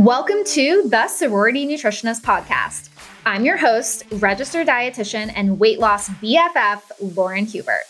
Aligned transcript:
Welcome 0.00 0.44
to 0.44 0.88
the 0.88 1.08
Sorority 1.08 1.66
Nutritionist 1.66 2.22
Podcast. 2.22 2.88
I'm 3.26 3.44
your 3.44 3.58
host, 3.58 4.04
registered 4.12 4.66
dietitian 4.66 5.30
and 5.36 5.58
weight 5.58 5.78
loss 5.78 6.08
BFF, 6.08 6.80
Lauren 7.14 7.44
Hubert. 7.44 7.82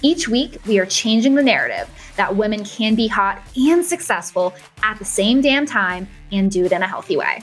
Each 0.00 0.28
week, 0.28 0.60
we 0.68 0.78
are 0.78 0.86
changing 0.86 1.34
the 1.34 1.42
narrative 1.42 1.90
that 2.14 2.36
women 2.36 2.64
can 2.64 2.94
be 2.94 3.08
hot 3.08 3.42
and 3.56 3.84
successful 3.84 4.54
at 4.84 5.00
the 5.00 5.04
same 5.04 5.40
damn 5.40 5.66
time 5.66 6.06
and 6.30 6.52
do 6.52 6.66
it 6.66 6.70
in 6.70 6.84
a 6.84 6.86
healthy 6.86 7.16
way. 7.16 7.42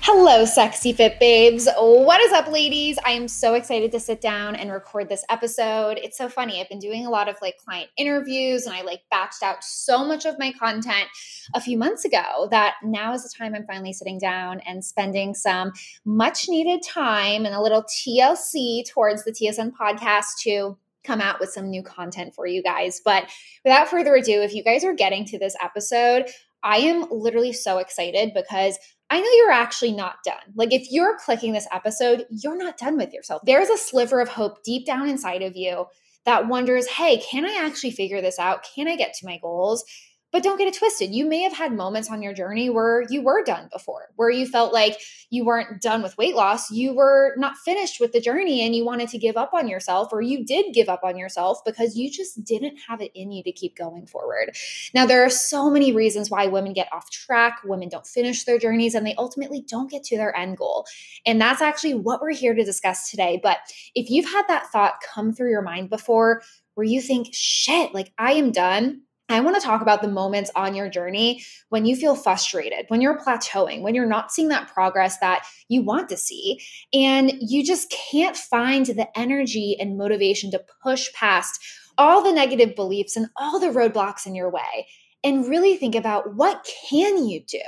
Hello, 0.00 0.44
sexy 0.44 0.92
fit 0.92 1.18
babes. 1.20 1.68
What 1.76 2.20
is 2.20 2.32
up, 2.32 2.50
ladies? 2.50 2.98
I 3.04 3.10
am 3.10 3.28
so 3.28 3.54
excited 3.54 3.92
to 3.92 4.00
sit 4.00 4.20
down 4.20 4.54
and 4.54 4.70
record 4.70 5.08
this 5.08 5.24
episode. 5.28 5.98
It's 5.98 6.16
so 6.16 6.28
funny. 6.28 6.60
I've 6.60 6.68
been 6.68 6.78
doing 6.78 7.04
a 7.04 7.10
lot 7.10 7.28
of 7.28 7.36
like 7.42 7.58
client 7.58 7.90
interviews 7.96 8.64
and 8.64 8.74
I 8.74 8.82
like 8.82 9.02
batched 9.12 9.42
out 9.42 9.62
so 9.62 10.04
much 10.04 10.24
of 10.24 10.38
my 10.38 10.52
content 10.52 11.08
a 11.52 11.60
few 11.60 11.76
months 11.76 12.04
ago 12.04 12.48
that 12.50 12.76
now 12.82 13.12
is 13.12 13.24
the 13.24 13.32
time 13.36 13.54
I'm 13.54 13.66
finally 13.66 13.92
sitting 13.92 14.18
down 14.18 14.60
and 14.60 14.84
spending 14.84 15.34
some 15.34 15.72
much 16.04 16.48
needed 16.48 16.80
time 16.82 17.44
and 17.44 17.54
a 17.54 17.60
little 17.60 17.82
TLC 17.82 18.88
towards 18.88 19.24
the 19.24 19.32
TSN 19.32 19.72
podcast 19.72 20.38
to 20.44 20.78
come 21.04 21.20
out 21.20 21.40
with 21.40 21.50
some 21.50 21.68
new 21.68 21.82
content 21.82 22.34
for 22.34 22.46
you 22.46 22.62
guys. 22.62 23.00
But 23.04 23.30
without 23.64 23.88
further 23.88 24.14
ado, 24.14 24.42
if 24.42 24.54
you 24.54 24.62
guys 24.62 24.84
are 24.84 24.94
getting 24.94 25.24
to 25.26 25.38
this 25.38 25.56
episode, 25.62 26.26
I 26.62 26.78
am 26.78 27.06
literally 27.10 27.52
so 27.52 27.78
excited 27.78 28.32
because 28.34 28.78
I 29.10 29.20
know 29.20 29.30
you're 29.36 29.50
actually 29.50 29.92
not 29.92 30.16
done. 30.24 30.36
Like, 30.54 30.72
if 30.72 30.88
you're 30.90 31.18
clicking 31.18 31.52
this 31.52 31.68
episode, 31.72 32.26
you're 32.30 32.58
not 32.58 32.76
done 32.76 32.96
with 32.96 33.12
yourself. 33.12 33.42
There's 33.44 33.70
a 33.70 33.78
sliver 33.78 34.20
of 34.20 34.28
hope 34.28 34.62
deep 34.62 34.84
down 34.84 35.08
inside 35.08 35.42
of 35.42 35.56
you 35.56 35.86
that 36.26 36.46
wonders, 36.46 36.86
hey, 36.86 37.18
can 37.18 37.46
I 37.46 37.64
actually 37.64 37.92
figure 37.92 38.20
this 38.20 38.38
out? 38.38 38.66
Can 38.74 38.86
I 38.86 38.96
get 38.96 39.14
to 39.14 39.26
my 39.26 39.38
goals? 39.38 39.84
But 40.30 40.42
don't 40.42 40.58
get 40.58 40.68
it 40.68 40.78
twisted. 40.78 41.14
You 41.14 41.26
may 41.26 41.40
have 41.42 41.54
had 41.54 41.72
moments 41.72 42.10
on 42.10 42.20
your 42.20 42.34
journey 42.34 42.68
where 42.68 43.04
you 43.08 43.22
were 43.22 43.42
done 43.42 43.70
before, 43.72 44.08
where 44.16 44.28
you 44.28 44.46
felt 44.46 44.74
like 44.74 45.00
you 45.30 45.44
weren't 45.44 45.80
done 45.80 46.02
with 46.02 46.18
weight 46.18 46.34
loss. 46.34 46.70
You 46.70 46.94
were 46.94 47.34
not 47.38 47.56
finished 47.56 47.98
with 47.98 48.12
the 48.12 48.20
journey 48.20 48.60
and 48.60 48.74
you 48.74 48.84
wanted 48.84 49.08
to 49.10 49.18
give 49.18 49.38
up 49.38 49.54
on 49.54 49.68
yourself, 49.68 50.08
or 50.12 50.20
you 50.20 50.44
did 50.44 50.74
give 50.74 50.88
up 50.90 51.00
on 51.02 51.16
yourself 51.16 51.64
because 51.64 51.96
you 51.96 52.10
just 52.10 52.44
didn't 52.44 52.76
have 52.88 53.00
it 53.00 53.10
in 53.14 53.32
you 53.32 53.42
to 53.42 53.52
keep 53.52 53.74
going 53.74 54.06
forward. 54.06 54.54
Now, 54.92 55.06
there 55.06 55.24
are 55.24 55.30
so 55.30 55.70
many 55.70 55.92
reasons 55.92 56.30
why 56.30 56.46
women 56.46 56.74
get 56.74 56.92
off 56.92 57.10
track, 57.10 57.60
women 57.64 57.88
don't 57.88 58.06
finish 58.06 58.44
their 58.44 58.58
journeys, 58.58 58.94
and 58.94 59.06
they 59.06 59.14
ultimately 59.14 59.62
don't 59.66 59.90
get 59.90 60.04
to 60.04 60.18
their 60.18 60.36
end 60.36 60.58
goal. 60.58 60.86
And 61.24 61.40
that's 61.40 61.62
actually 61.62 61.94
what 61.94 62.20
we're 62.20 62.34
here 62.34 62.54
to 62.54 62.64
discuss 62.64 63.10
today. 63.10 63.40
But 63.42 63.58
if 63.94 64.10
you've 64.10 64.30
had 64.30 64.44
that 64.48 64.66
thought 64.66 65.00
come 65.14 65.32
through 65.32 65.50
your 65.50 65.62
mind 65.62 65.88
before, 65.88 66.42
where 66.74 66.86
you 66.86 67.00
think, 67.00 67.30
shit, 67.32 67.92
like 67.92 68.12
I 68.18 68.34
am 68.34 68.52
done 68.52 69.02
I 69.28 69.40
want 69.40 69.56
to 69.56 69.62
talk 69.62 69.82
about 69.82 70.00
the 70.00 70.08
moments 70.08 70.50
on 70.56 70.74
your 70.74 70.88
journey 70.88 71.44
when 71.68 71.84
you 71.84 71.96
feel 71.96 72.16
frustrated, 72.16 72.86
when 72.88 73.00
you're 73.00 73.18
plateauing, 73.18 73.82
when 73.82 73.94
you're 73.94 74.06
not 74.06 74.32
seeing 74.32 74.48
that 74.48 74.72
progress 74.72 75.18
that 75.18 75.44
you 75.68 75.82
want 75.82 76.08
to 76.08 76.16
see, 76.16 76.60
and 76.92 77.32
you 77.40 77.64
just 77.64 77.94
can't 78.10 78.36
find 78.36 78.86
the 78.86 79.08
energy 79.18 79.76
and 79.78 79.98
motivation 79.98 80.50
to 80.52 80.64
push 80.82 81.12
past 81.12 81.60
all 81.98 82.22
the 82.22 82.32
negative 82.32 82.74
beliefs 82.74 83.16
and 83.16 83.26
all 83.36 83.58
the 83.58 83.66
roadblocks 83.66 84.26
in 84.26 84.34
your 84.34 84.50
way 84.50 84.86
and 85.24 85.48
really 85.48 85.76
think 85.76 85.94
about 85.94 86.34
what 86.36 86.66
can 86.88 87.26
you 87.26 87.42
do 87.44 87.60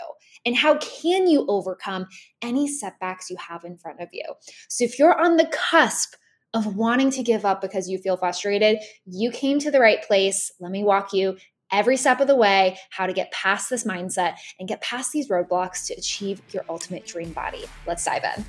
and 0.46 0.56
how 0.56 0.78
can 0.78 1.26
you 1.26 1.44
overcome 1.48 2.06
any 2.40 2.66
setbacks 2.66 3.28
you 3.28 3.36
have 3.36 3.64
in 3.64 3.76
front 3.76 4.00
of 4.00 4.08
you. 4.12 4.24
So 4.68 4.84
if 4.84 4.98
you're 4.98 5.18
on 5.18 5.36
the 5.36 5.50
cusp 5.52 6.14
of 6.54 6.76
wanting 6.76 7.10
to 7.12 7.22
give 7.22 7.44
up 7.44 7.60
because 7.60 7.88
you 7.88 7.98
feel 7.98 8.16
frustrated, 8.16 8.78
you 9.06 9.30
came 9.30 9.58
to 9.60 9.70
the 9.70 9.80
right 9.80 10.02
place. 10.02 10.50
Let 10.58 10.72
me 10.72 10.82
walk 10.82 11.12
you 11.12 11.36
every 11.72 11.96
step 11.96 12.20
of 12.20 12.26
the 12.26 12.36
way 12.36 12.78
how 12.90 13.06
to 13.06 13.12
get 13.12 13.30
past 13.32 13.70
this 13.70 13.84
mindset 13.84 14.34
and 14.58 14.68
get 14.68 14.80
past 14.80 15.12
these 15.12 15.28
roadblocks 15.28 15.86
to 15.86 15.94
achieve 15.94 16.42
your 16.50 16.64
ultimate 16.68 17.06
dream 17.06 17.32
body. 17.32 17.64
Let's 17.86 18.04
dive 18.04 18.24
in. 18.36 18.44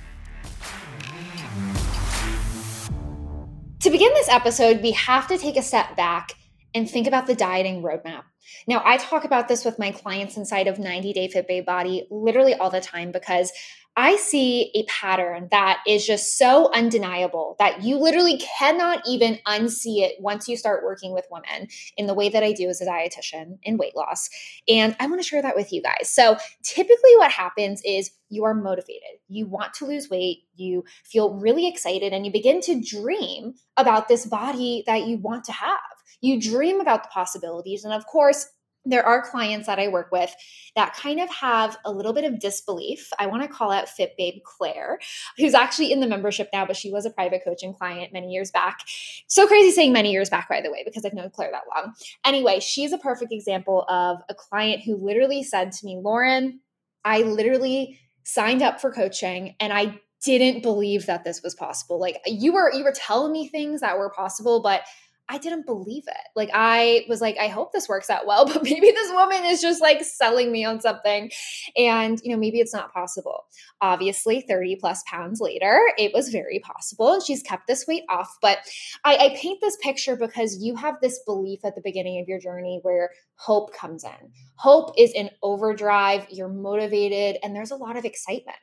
To 3.80 3.90
begin 3.90 4.14
this 4.14 4.30
episode, 4.30 4.82
we 4.82 4.92
have 4.92 5.28
to 5.28 5.38
take 5.38 5.58
a 5.58 5.64
step 5.64 5.96
back 5.96 6.34
and 6.74 6.90
think 6.90 7.08
about 7.08 7.28
the 7.28 7.36
dieting 7.36 7.82
roadmap. 7.82 8.24
Now, 8.68 8.82
I 8.86 8.98
talk 8.98 9.24
about 9.24 9.48
this 9.48 9.66
with 9.66 9.80
my 9.80 9.92
clients 9.92 10.38
inside 10.38 10.68
of 10.68 10.80
90 10.80 11.14
Day 11.14 11.28
Fit 11.28 11.48
Babe 11.48 11.66
Body 11.66 12.08
literally 12.10 12.54
all 12.54 12.70
the 12.70 12.82
time 12.82 13.12
because 13.12 13.52
I 13.98 14.16
see 14.16 14.72
a 14.74 14.86
pattern 14.86 15.50
that 15.52 15.82
is 15.86 16.06
just 16.06 16.38
so 16.38 16.72
undeniable 16.74 17.58
that 17.60 17.84
you 17.84 17.98
literally 17.98 18.38
cannot 18.38 19.02
even 19.06 19.40
unsee 19.46 20.02
it 20.02 20.16
once 20.20 20.48
you 20.48 20.56
start 20.56 20.84
working 20.84 21.14
with 21.14 21.28
women 21.30 21.68
in 21.98 22.08
the 22.08 22.14
way 22.14 22.30
that 22.30 22.42
I 22.42 22.54
do 22.54 22.70
as 22.70 22.80
a 22.80 22.86
dietitian 22.86 23.58
in 23.64 23.78
weight 23.78 23.96
loss. 23.96 24.30
And 24.70 24.96
I 25.00 25.08
want 25.08 25.22
to 25.22 25.28
share 25.28 25.42
that 25.42 25.58
with 25.58 25.74
you 25.74 25.82
guys. 25.82 26.10
So, 26.10 26.38
typically, 26.64 27.18
what 27.18 27.32
happens 27.32 27.82
is 27.84 28.12
you 28.30 28.46
are 28.46 28.54
motivated, 28.54 29.20
you 29.28 29.46
want 29.46 29.74
to 29.76 29.86
lose 29.86 30.10
weight, 30.10 30.44
you 30.56 30.86
feel 31.04 31.34
really 31.34 31.68
excited, 31.68 32.14
and 32.14 32.26
you 32.26 32.32
begin 32.32 32.62
to 32.62 32.82
dream 32.82 33.56
about 33.76 34.08
this 34.08 34.26
body 34.26 34.84
that 34.88 35.06
you 35.06 35.18
want 35.18 35.44
to 35.46 35.52
have. 35.52 35.80
You 36.22 36.40
dream 36.40 36.80
about 36.80 37.04
the 37.04 37.10
possibilities. 37.10 37.84
And 37.84 37.94
of 37.94 38.06
course, 38.06 38.46
there 38.86 39.06
are 39.06 39.22
clients 39.22 39.68
that 39.68 39.80
I 39.80 39.88
work 39.88 40.12
with 40.12 40.34
that 40.76 40.96
kind 40.96 41.20
of 41.20 41.30
have 41.30 41.78
a 41.86 41.92
little 41.92 42.14
bit 42.14 42.24
of 42.24 42.40
disbelief. 42.40 43.10
I 43.20 43.28
want 43.28 43.44
to 43.44 43.48
call 43.48 43.72
out 43.72 43.90
Fit 43.90 44.16
Babe 44.18 44.42
Claire, 44.44 45.00
who's 45.38 45.54
actually 45.54 45.92
in 45.92 46.00
the 46.00 46.08
membership 46.08 46.50
now, 46.52 46.66
but 46.66 46.76
she 46.76 46.92
was 46.92 47.06
a 47.06 47.12
private 47.12 47.42
coaching 47.44 47.74
client 47.74 48.14
many 48.14 48.32
years 48.32 48.50
back. 48.52 48.80
So 49.28 49.48
crazy 49.48 49.72
saying 49.72 49.94
many 49.94 50.12
years 50.12 50.30
back, 50.30 50.50
by 50.50 50.62
the 50.62 50.72
way, 50.72 50.84
because 50.84 51.06
I've 51.06 51.14
known 51.14 51.30
Claire 51.30 51.52
that 51.52 51.64
long. 51.76 51.94
Anyway, 52.26 52.60
she's 52.60 52.92
a 52.92 52.98
perfect 52.98 53.32
example 53.32 53.86
of 53.88 54.18
a 54.30 54.34
client 54.34 54.82
who 54.84 54.96
literally 54.96 55.44
said 55.44 55.72
to 55.74 55.86
me, 55.86 56.00
Lauren, 56.02 56.60
I 57.06 57.22
literally 57.22 58.00
signed 58.24 58.62
up 58.62 58.80
for 58.80 58.92
coaching 58.92 59.56
and 59.60 59.74
I 59.74 60.00
didn't 60.24 60.62
believe 60.62 61.08
that 61.08 61.24
this 61.24 61.42
was 61.44 61.56
possible. 61.56 62.00
Like 62.00 62.18
you 62.26 62.54
were 62.54 62.72
you 62.72 62.84
were 62.84 62.94
telling 62.96 63.32
me 63.32 63.48
things 63.48 63.82
that 63.82 63.98
were 63.98 64.12
possible, 64.12 64.62
but 64.62 64.84
I 65.32 65.38
didn't 65.38 65.66
believe 65.66 66.04
it. 66.08 66.28
Like 66.36 66.50
I 66.54 67.06
was 67.08 67.22
like, 67.22 67.38
I 67.40 67.48
hope 67.48 67.72
this 67.72 67.88
works 67.88 68.10
out 68.10 68.28
well, 68.28 68.46
but 68.54 68.64
maybe 68.64 68.92
this 68.92 69.12
woman 69.14 69.46
is 69.46 69.62
just 69.62 69.82
like 69.82 70.04
selling 70.04 70.52
me 70.52 70.66
on 70.66 70.82
something. 70.82 71.32
And, 71.78 72.20
you 72.22 72.32
know, 72.32 72.38
maybe 72.38 72.60
it's 72.60 72.74
not 72.74 72.94
possible. 72.94 73.46
Obviously, 73.80 74.42
30 74.42 74.76
plus 74.76 75.04
pounds 75.08 75.40
later, 75.40 75.82
it 75.98 76.12
was 76.14 76.30
very 76.30 76.60
possible. 76.60 77.14
And 77.14 77.24
she's 77.24 77.42
kept 77.42 77.68
this 77.68 77.88
weight 77.88 78.04
off. 78.10 78.38
But 78.42 78.58
I, 79.06 79.16
I 79.16 79.38
paint 79.38 79.60
this 79.62 79.78
picture 79.78 80.18
because 80.18 80.62
you 80.62 80.76
have 80.76 80.96
this 81.02 81.22
belief 81.26 81.64
at 81.64 81.76
the 81.76 81.82
beginning 81.82 82.20
of 82.20 82.28
your 82.28 82.40
journey 82.40 82.80
where 82.82 83.12
hope 83.36 83.74
comes 83.74 84.04
in. 84.04 84.32
Hope 84.56 84.94
is 84.98 85.14
in 85.14 85.30
overdrive, 85.42 86.28
you're 86.30 86.50
motivated, 86.50 87.40
and 87.42 87.56
there's 87.56 87.72
a 87.72 87.78
lot 87.78 87.96
of 87.96 88.04
excitement. 88.04 88.58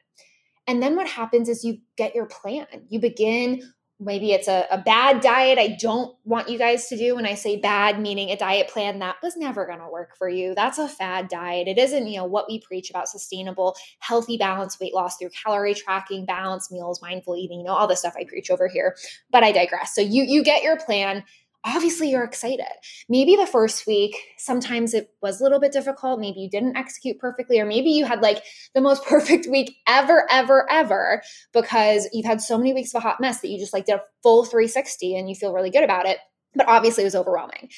And 0.66 0.82
then 0.82 0.96
what 0.96 1.08
happens 1.08 1.48
is 1.48 1.64
you 1.64 1.78
get 1.96 2.14
your 2.14 2.26
plan. 2.26 2.66
You 2.90 3.00
begin 3.00 3.62
maybe 4.00 4.32
it's 4.32 4.48
a, 4.48 4.66
a 4.70 4.78
bad 4.78 5.20
diet 5.20 5.58
I 5.58 5.76
don't 5.80 6.14
want 6.24 6.48
you 6.48 6.58
guys 6.58 6.86
to 6.88 6.96
do. 6.96 7.16
When 7.16 7.26
I 7.26 7.34
say 7.34 7.56
bad, 7.56 8.00
meaning 8.00 8.30
a 8.30 8.36
diet 8.36 8.68
plan 8.68 9.00
that 9.00 9.16
was 9.22 9.36
never 9.36 9.66
going 9.66 9.80
to 9.80 9.88
work 9.88 10.16
for 10.16 10.28
you. 10.28 10.54
That's 10.54 10.78
a 10.78 10.88
fad 10.88 11.28
diet. 11.28 11.68
It 11.68 11.78
isn't, 11.78 12.06
you 12.06 12.18
know, 12.18 12.24
what 12.24 12.46
we 12.48 12.60
preach 12.60 12.90
about 12.90 13.08
sustainable, 13.08 13.76
healthy, 13.98 14.36
balanced 14.36 14.80
weight 14.80 14.94
loss 14.94 15.16
through 15.16 15.30
calorie 15.30 15.74
tracking, 15.74 16.26
balanced 16.26 16.70
meals, 16.70 17.02
mindful 17.02 17.36
eating, 17.36 17.60
you 17.60 17.64
know, 17.64 17.74
all 17.74 17.88
the 17.88 17.96
stuff 17.96 18.14
I 18.16 18.24
preach 18.24 18.50
over 18.50 18.68
here. 18.68 18.96
But 19.30 19.42
I 19.42 19.52
digress. 19.52 19.94
So 19.94 20.00
you 20.00 20.22
you 20.22 20.44
get 20.44 20.62
your 20.62 20.78
plan 20.78 21.24
obviously 21.64 22.10
you're 22.10 22.24
excited. 22.24 22.66
Maybe 23.08 23.36
the 23.36 23.46
first 23.46 23.86
week, 23.86 24.16
sometimes 24.36 24.94
it 24.94 25.10
was 25.20 25.40
a 25.40 25.42
little 25.42 25.60
bit 25.60 25.72
difficult. 25.72 26.20
Maybe 26.20 26.40
you 26.40 26.50
didn't 26.50 26.76
execute 26.76 27.18
perfectly, 27.18 27.58
or 27.58 27.66
maybe 27.66 27.90
you 27.90 28.04
had 28.04 28.22
like 28.22 28.42
the 28.74 28.80
most 28.80 29.04
perfect 29.08 29.46
week 29.48 29.76
ever, 29.86 30.26
ever, 30.30 30.70
ever 30.70 31.22
because 31.52 32.08
you've 32.12 32.26
had 32.26 32.40
so 32.40 32.56
many 32.58 32.72
weeks 32.72 32.94
of 32.94 32.98
a 32.98 33.02
hot 33.02 33.20
mess 33.20 33.40
that 33.40 33.48
you 33.48 33.58
just 33.58 33.72
like 33.72 33.86
did 33.86 33.96
a 33.96 34.02
full 34.22 34.44
360 34.44 35.16
and 35.16 35.28
you 35.28 35.34
feel 35.34 35.52
really 35.52 35.70
good 35.70 35.84
about 35.84 36.06
it. 36.06 36.18
But 36.54 36.68
obviously 36.68 37.02
it 37.02 37.06
was 37.06 37.16
overwhelming. 37.16 37.70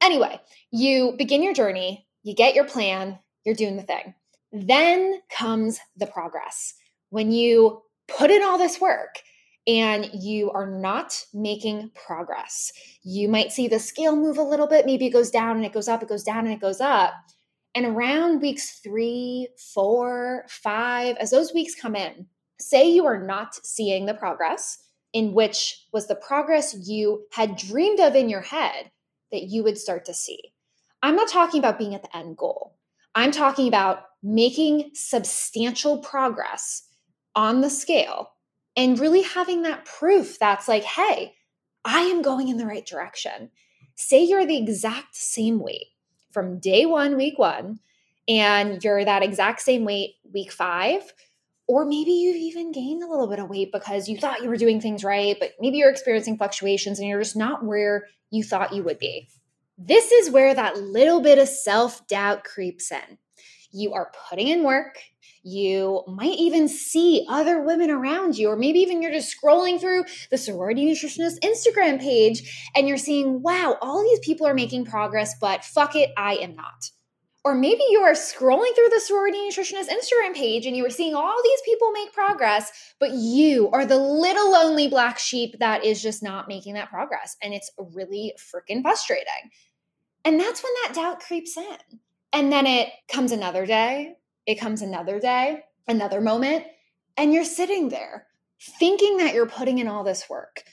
Anyway, 0.00 0.40
you 0.70 1.14
begin 1.18 1.42
your 1.42 1.54
journey, 1.54 2.06
you 2.22 2.34
get 2.34 2.54
your 2.54 2.64
plan, 2.64 3.18
you're 3.44 3.54
doing 3.54 3.76
the 3.76 3.82
thing. 3.82 4.14
Then 4.52 5.20
comes 5.30 5.78
the 5.96 6.06
progress. 6.06 6.74
When 7.10 7.32
you 7.32 7.82
put 8.06 8.30
in 8.30 8.42
all 8.42 8.58
this 8.58 8.80
work, 8.80 9.18
and 9.68 10.08
you 10.14 10.50
are 10.52 10.66
not 10.66 11.22
making 11.34 11.90
progress. 11.94 12.72
You 13.02 13.28
might 13.28 13.52
see 13.52 13.68
the 13.68 13.78
scale 13.78 14.16
move 14.16 14.38
a 14.38 14.42
little 14.42 14.66
bit. 14.66 14.86
Maybe 14.86 15.06
it 15.06 15.12
goes 15.12 15.30
down 15.30 15.56
and 15.56 15.64
it 15.64 15.74
goes 15.74 15.88
up, 15.88 16.02
it 16.02 16.08
goes 16.08 16.24
down 16.24 16.46
and 16.46 16.54
it 16.54 16.60
goes 16.60 16.80
up. 16.80 17.12
And 17.74 17.84
around 17.84 18.40
weeks 18.40 18.80
three, 18.82 19.48
four, 19.74 20.46
five, 20.48 21.16
as 21.18 21.30
those 21.30 21.52
weeks 21.52 21.74
come 21.74 21.94
in, 21.94 22.26
say 22.58 22.88
you 22.88 23.04
are 23.04 23.22
not 23.22 23.54
seeing 23.54 24.06
the 24.06 24.14
progress, 24.14 24.78
in 25.12 25.34
which 25.34 25.86
was 25.92 26.08
the 26.08 26.16
progress 26.16 26.74
you 26.88 27.26
had 27.30 27.56
dreamed 27.56 28.00
of 28.00 28.14
in 28.14 28.30
your 28.30 28.40
head 28.40 28.90
that 29.32 29.44
you 29.44 29.62
would 29.62 29.76
start 29.76 30.06
to 30.06 30.14
see. 30.14 30.40
I'm 31.02 31.14
not 31.14 31.28
talking 31.28 31.58
about 31.58 31.78
being 31.78 31.94
at 31.94 32.02
the 32.02 32.16
end 32.16 32.38
goal. 32.38 32.78
I'm 33.14 33.32
talking 33.32 33.68
about 33.68 34.04
making 34.22 34.90
substantial 34.94 35.98
progress 35.98 36.84
on 37.36 37.60
the 37.60 37.70
scale 37.70 38.30
and 38.78 39.00
really 39.00 39.22
having 39.22 39.62
that 39.62 39.84
proof 39.84 40.38
that's 40.38 40.68
like, 40.68 40.84
hey, 40.84 41.34
I 41.84 42.02
am 42.02 42.22
going 42.22 42.46
in 42.46 42.58
the 42.58 42.66
right 42.66 42.86
direction. 42.86 43.50
Say 43.96 44.22
you're 44.22 44.46
the 44.46 44.56
exact 44.56 45.16
same 45.16 45.58
weight 45.58 45.88
from 46.30 46.60
day 46.60 46.86
one, 46.86 47.16
week 47.16 47.38
one, 47.38 47.80
and 48.28 48.82
you're 48.84 49.04
that 49.04 49.24
exact 49.24 49.62
same 49.62 49.84
weight 49.84 50.14
week 50.32 50.52
five, 50.52 51.02
or 51.66 51.84
maybe 51.84 52.12
you've 52.12 52.36
even 52.36 52.70
gained 52.70 53.02
a 53.02 53.08
little 53.08 53.26
bit 53.26 53.40
of 53.40 53.50
weight 53.50 53.72
because 53.72 54.08
you 54.08 54.16
thought 54.16 54.42
you 54.42 54.48
were 54.48 54.56
doing 54.56 54.80
things 54.80 55.02
right, 55.02 55.36
but 55.40 55.54
maybe 55.58 55.78
you're 55.78 55.90
experiencing 55.90 56.38
fluctuations 56.38 57.00
and 57.00 57.08
you're 57.08 57.20
just 57.20 57.36
not 57.36 57.64
where 57.64 58.06
you 58.30 58.44
thought 58.44 58.72
you 58.72 58.84
would 58.84 59.00
be. 59.00 59.28
This 59.76 60.12
is 60.12 60.30
where 60.30 60.54
that 60.54 60.78
little 60.78 61.20
bit 61.20 61.38
of 61.38 61.48
self 61.48 62.06
doubt 62.06 62.44
creeps 62.44 62.92
in. 62.92 63.18
You 63.72 63.94
are 63.94 64.12
putting 64.28 64.46
in 64.46 64.62
work. 64.62 64.98
You 65.42 66.02
might 66.06 66.38
even 66.38 66.68
see 66.68 67.26
other 67.28 67.62
women 67.62 67.90
around 67.90 68.36
you, 68.36 68.48
or 68.50 68.56
maybe 68.56 68.80
even 68.80 69.00
you're 69.02 69.12
just 69.12 69.34
scrolling 69.34 69.80
through 69.80 70.04
the 70.30 70.38
sorority 70.38 70.86
nutritionist 70.86 71.38
Instagram 71.40 72.00
page 72.00 72.70
and 72.74 72.88
you're 72.88 72.96
seeing, 72.96 73.42
wow, 73.42 73.76
all 73.80 74.02
these 74.02 74.20
people 74.20 74.46
are 74.46 74.54
making 74.54 74.84
progress, 74.84 75.34
but 75.40 75.64
fuck 75.64 75.96
it, 75.96 76.10
I 76.16 76.34
am 76.34 76.54
not. 76.54 76.90
Or 77.44 77.54
maybe 77.54 77.82
you 77.88 78.00
are 78.00 78.12
scrolling 78.12 78.74
through 78.74 78.90
the 78.90 79.00
sorority 79.00 79.38
nutritionist 79.38 79.88
Instagram 79.88 80.34
page 80.34 80.66
and 80.66 80.76
you 80.76 80.84
are 80.84 80.90
seeing 80.90 81.14
all 81.14 81.40
these 81.42 81.60
people 81.64 81.92
make 81.92 82.12
progress, 82.12 82.70
but 82.98 83.12
you 83.12 83.70
are 83.70 83.86
the 83.86 83.96
little 83.96 84.52
lonely 84.52 84.88
black 84.88 85.18
sheep 85.18 85.58
that 85.60 85.84
is 85.84 86.02
just 86.02 86.22
not 86.22 86.48
making 86.48 86.74
that 86.74 86.90
progress. 86.90 87.36
And 87.42 87.54
it's 87.54 87.70
really 87.78 88.34
freaking 88.38 88.82
frustrating. 88.82 89.50
And 90.24 90.38
that's 90.38 90.62
when 90.62 90.72
that 90.82 90.94
doubt 90.94 91.20
creeps 91.20 91.56
in. 91.56 91.98
And 92.32 92.52
then 92.52 92.66
it 92.66 92.90
comes 93.10 93.32
another 93.32 93.64
day, 93.64 94.16
it 94.48 94.58
comes 94.58 94.80
another 94.80 95.20
day, 95.20 95.60
another 95.86 96.22
moment, 96.22 96.64
and 97.18 97.34
you're 97.34 97.44
sitting 97.44 97.90
there 97.90 98.26
thinking 98.80 99.18
that 99.18 99.34
you're 99.34 99.46
putting 99.46 99.78
in 99.78 99.86
all 99.86 100.02
this 100.02 100.28
work, 100.28 100.64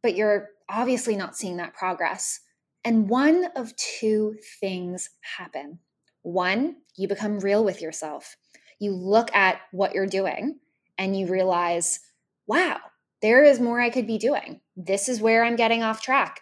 but 0.00 0.14
you're 0.14 0.50
obviously 0.70 1.16
not 1.16 1.36
seeing 1.36 1.56
that 1.56 1.74
progress. 1.74 2.38
And 2.84 3.10
one 3.10 3.48
of 3.56 3.74
two 3.76 4.36
things 4.60 5.10
happen 5.36 5.80
one, 6.22 6.76
you 6.96 7.06
become 7.06 7.38
real 7.38 7.64
with 7.64 7.80
yourself. 7.80 8.36
You 8.80 8.92
look 8.92 9.32
at 9.34 9.60
what 9.70 9.94
you're 9.94 10.06
doing 10.06 10.58
and 10.98 11.16
you 11.16 11.26
realize, 11.26 12.00
wow, 12.48 12.78
there 13.22 13.44
is 13.44 13.60
more 13.60 13.80
I 13.80 13.90
could 13.90 14.08
be 14.08 14.18
doing. 14.18 14.60
This 14.76 15.08
is 15.08 15.20
where 15.20 15.44
I'm 15.44 15.54
getting 15.54 15.84
off 15.84 16.02
track. 16.02 16.40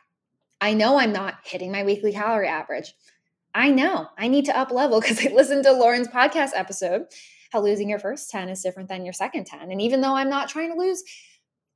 I 0.60 0.72
know 0.72 0.98
I'm 0.98 1.12
not 1.12 1.34
hitting 1.44 1.70
my 1.70 1.82
weekly 1.82 2.12
calorie 2.12 2.48
average. 2.48 2.94
I 3.54 3.70
know 3.70 4.08
I 4.18 4.28
need 4.28 4.46
to 4.46 4.58
up 4.58 4.70
level 4.70 5.00
because 5.00 5.24
I 5.24 5.28
listened 5.34 5.64
to 5.64 5.72
Lauren's 5.72 6.08
podcast 6.08 6.50
episode, 6.54 7.06
how 7.52 7.62
losing 7.62 7.88
your 7.88 8.00
first 8.00 8.30
10 8.30 8.48
is 8.48 8.62
different 8.62 8.88
than 8.88 9.04
your 9.04 9.12
second 9.12 9.46
10. 9.46 9.70
And 9.70 9.80
even 9.80 10.00
though 10.00 10.16
I'm 10.16 10.28
not 10.28 10.48
trying 10.48 10.72
to 10.72 10.78
lose, 10.78 11.02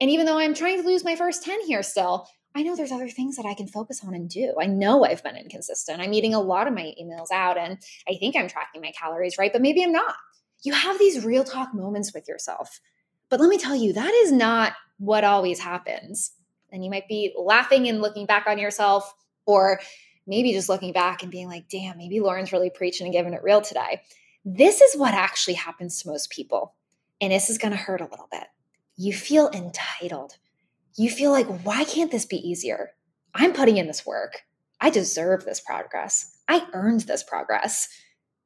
and 0.01 0.11
even 0.11 0.27
though 0.27 0.39
I'm 0.39 0.55
trying 0.55 0.81
to 0.81 0.87
lose 0.87 1.05
my 1.05 1.17
first 1.17 1.45
10 1.45 1.67
here 1.67 1.83
still, 1.83 2.27
I 2.55 2.63
know 2.63 2.75
there's 2.75 2.93
other 2.93 3.09
things 3.09 3.37
that 3.37 3.47
I 3.47 3.55
can 3.55 3.69
focus 3.69 4.03
on 4.05 4.15
and 4.15 4.29
do. 4.29 4.55
I 4.61 4.67
know 4.67 5.05
I've 5.05 5.23
been 5.23 5.37
inconsistent. 5.37 6.01
I'm 6.01 6.15
eating 6.15 6.35
a 6.35 6.41
lot 6.41 6.67
of 6.67 6.75
my 6.75 6.93
emails 7.01 7.31
out 7.33 7.57
and 7.57 7.79
I 8.09 8.15
think 8.19 8.35
I'm 8.35 8.49
tracking 8.49 8.81
my 8.81 8.93
calories 8.99 9.39
right, 9.39 9.53
but 9.53 9.63
maybe 9.63 9.83
I'm 9.83 9.93
not. 9.93 10.15
You 10.65 10.73
have 10.73 10.99
these 10.99 11.25
real 11.25 11.45
talk 11.45 11.73
moments 11.73 12.13
with 12.13 12.27
yourself. 12.27 12.81
But 13.29 13.41
let 13.41 13.49
me 13.49 13.59
tell 13.59 13.77
you, 13.77 13.93
that 13.93 14.13
is 14.13 14.33
not 14.33 14.73
what 14.99 15.23
always 15.23 15.61
happens. 15.61 16.33
And 16.73 16.85
you 16.85 16.91
might 16.91 17.07
be 17.07 17.33
laughing 17.39 17.89
and 17.89 18.01
looking 18.01 18.27
back 18.27 18.47
on 18.47 18.59
yourself, 18.59 19.15
or 19.47 19.81
maybe 20.29 20.53
just 20.53 20.69
looking 20.69 20.93
back 20.93 21.23
and 21.23 21.33
being 21.33 21.49
like, 21.49 21.69
damn, 21.69 21.99
maybe 21.99 22.21
Lauren's 22.21 22.53
really 22.53 22.71
preaching 22.71 23.07
and 23.07 23.15
giving 23.15 23.33
it 23.33 23.43
real 23.43 23.61
today. 23.61 24.03
This 24.45 24.81
is 24.81 24.97
what 24.97 25.15
actually 25.15 25.55
happens 25.55 26.01
to 26.01 26.09
most 26.09 26.31
people. 26.31 26.75
And 27.21 27.33
this 27.33 27.51
is 27.51 27.59
going 27.59 27.73
to 27.73 27.77
hurt 27.77 28.01
a 28.01 28.09
little 28.09 28.29
bit. 28.31 28.45
You 28.97 29.13
feel 29.13 29.51
entitled 29.51 30.37
you 30.99 31.09
feel 31.09 31.31
like, 31.31 31.47
why 31.63 31.85
can't 31.85 32.11
this 32.11 32.27
be 32.27 32.37
easier? 32.37 32.91
I'm 33.33 33.53
putting 33.53 33.77
in 33.77 33.87
this 33.87 34.05
work. 34.05 34.43
I 34.81 34.91
deserve 34.91 35.45
this 35.45 35.61
progress. 35.61 36.37
I 36.49 36.67
earned 36.73 37.03
this 37.03 37.23
progress. 37.23 37.89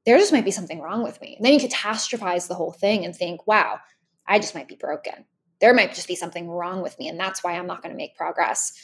There 0.05 0.19
just 0.19 0.33
might 0.33 0.45
be 0.45 0.51
something 0.51 0.81
wrong 0.81 1.03
with 1.03 1.19
me. 1.23 1.35
And 1.37 1.47
then 1.47 1.55
you 1.55 1.61
catastrophize 1.61 2.49
the 2.49 2.55
whole 2.55 2.73
thing 2.73 3.07
and 3.07 3.17
think, 3.17 3.47
wow, 3.47 3.79
I 4.27 4.39
just 4.39 4.55
might 4.55 4.69
be 4.69 4.77
broken. 4.77 5.25
There 5.63 5.73
might 5.73 5.95
just 5.95 6.09
be 6.09 6.15
something 6.15 6.51
wrong 6.51 6.83
with 6.83 6.99
me. 6.99 7.09
And 7.09 7.19
that's 7.19 7.43
why 7.43 7.53
I'm 7.53 7.67
not 7.67 7.83
going 7.83 7.93
to 7.93 7.97
make 7.97 8.17
progress. 8.17 8.75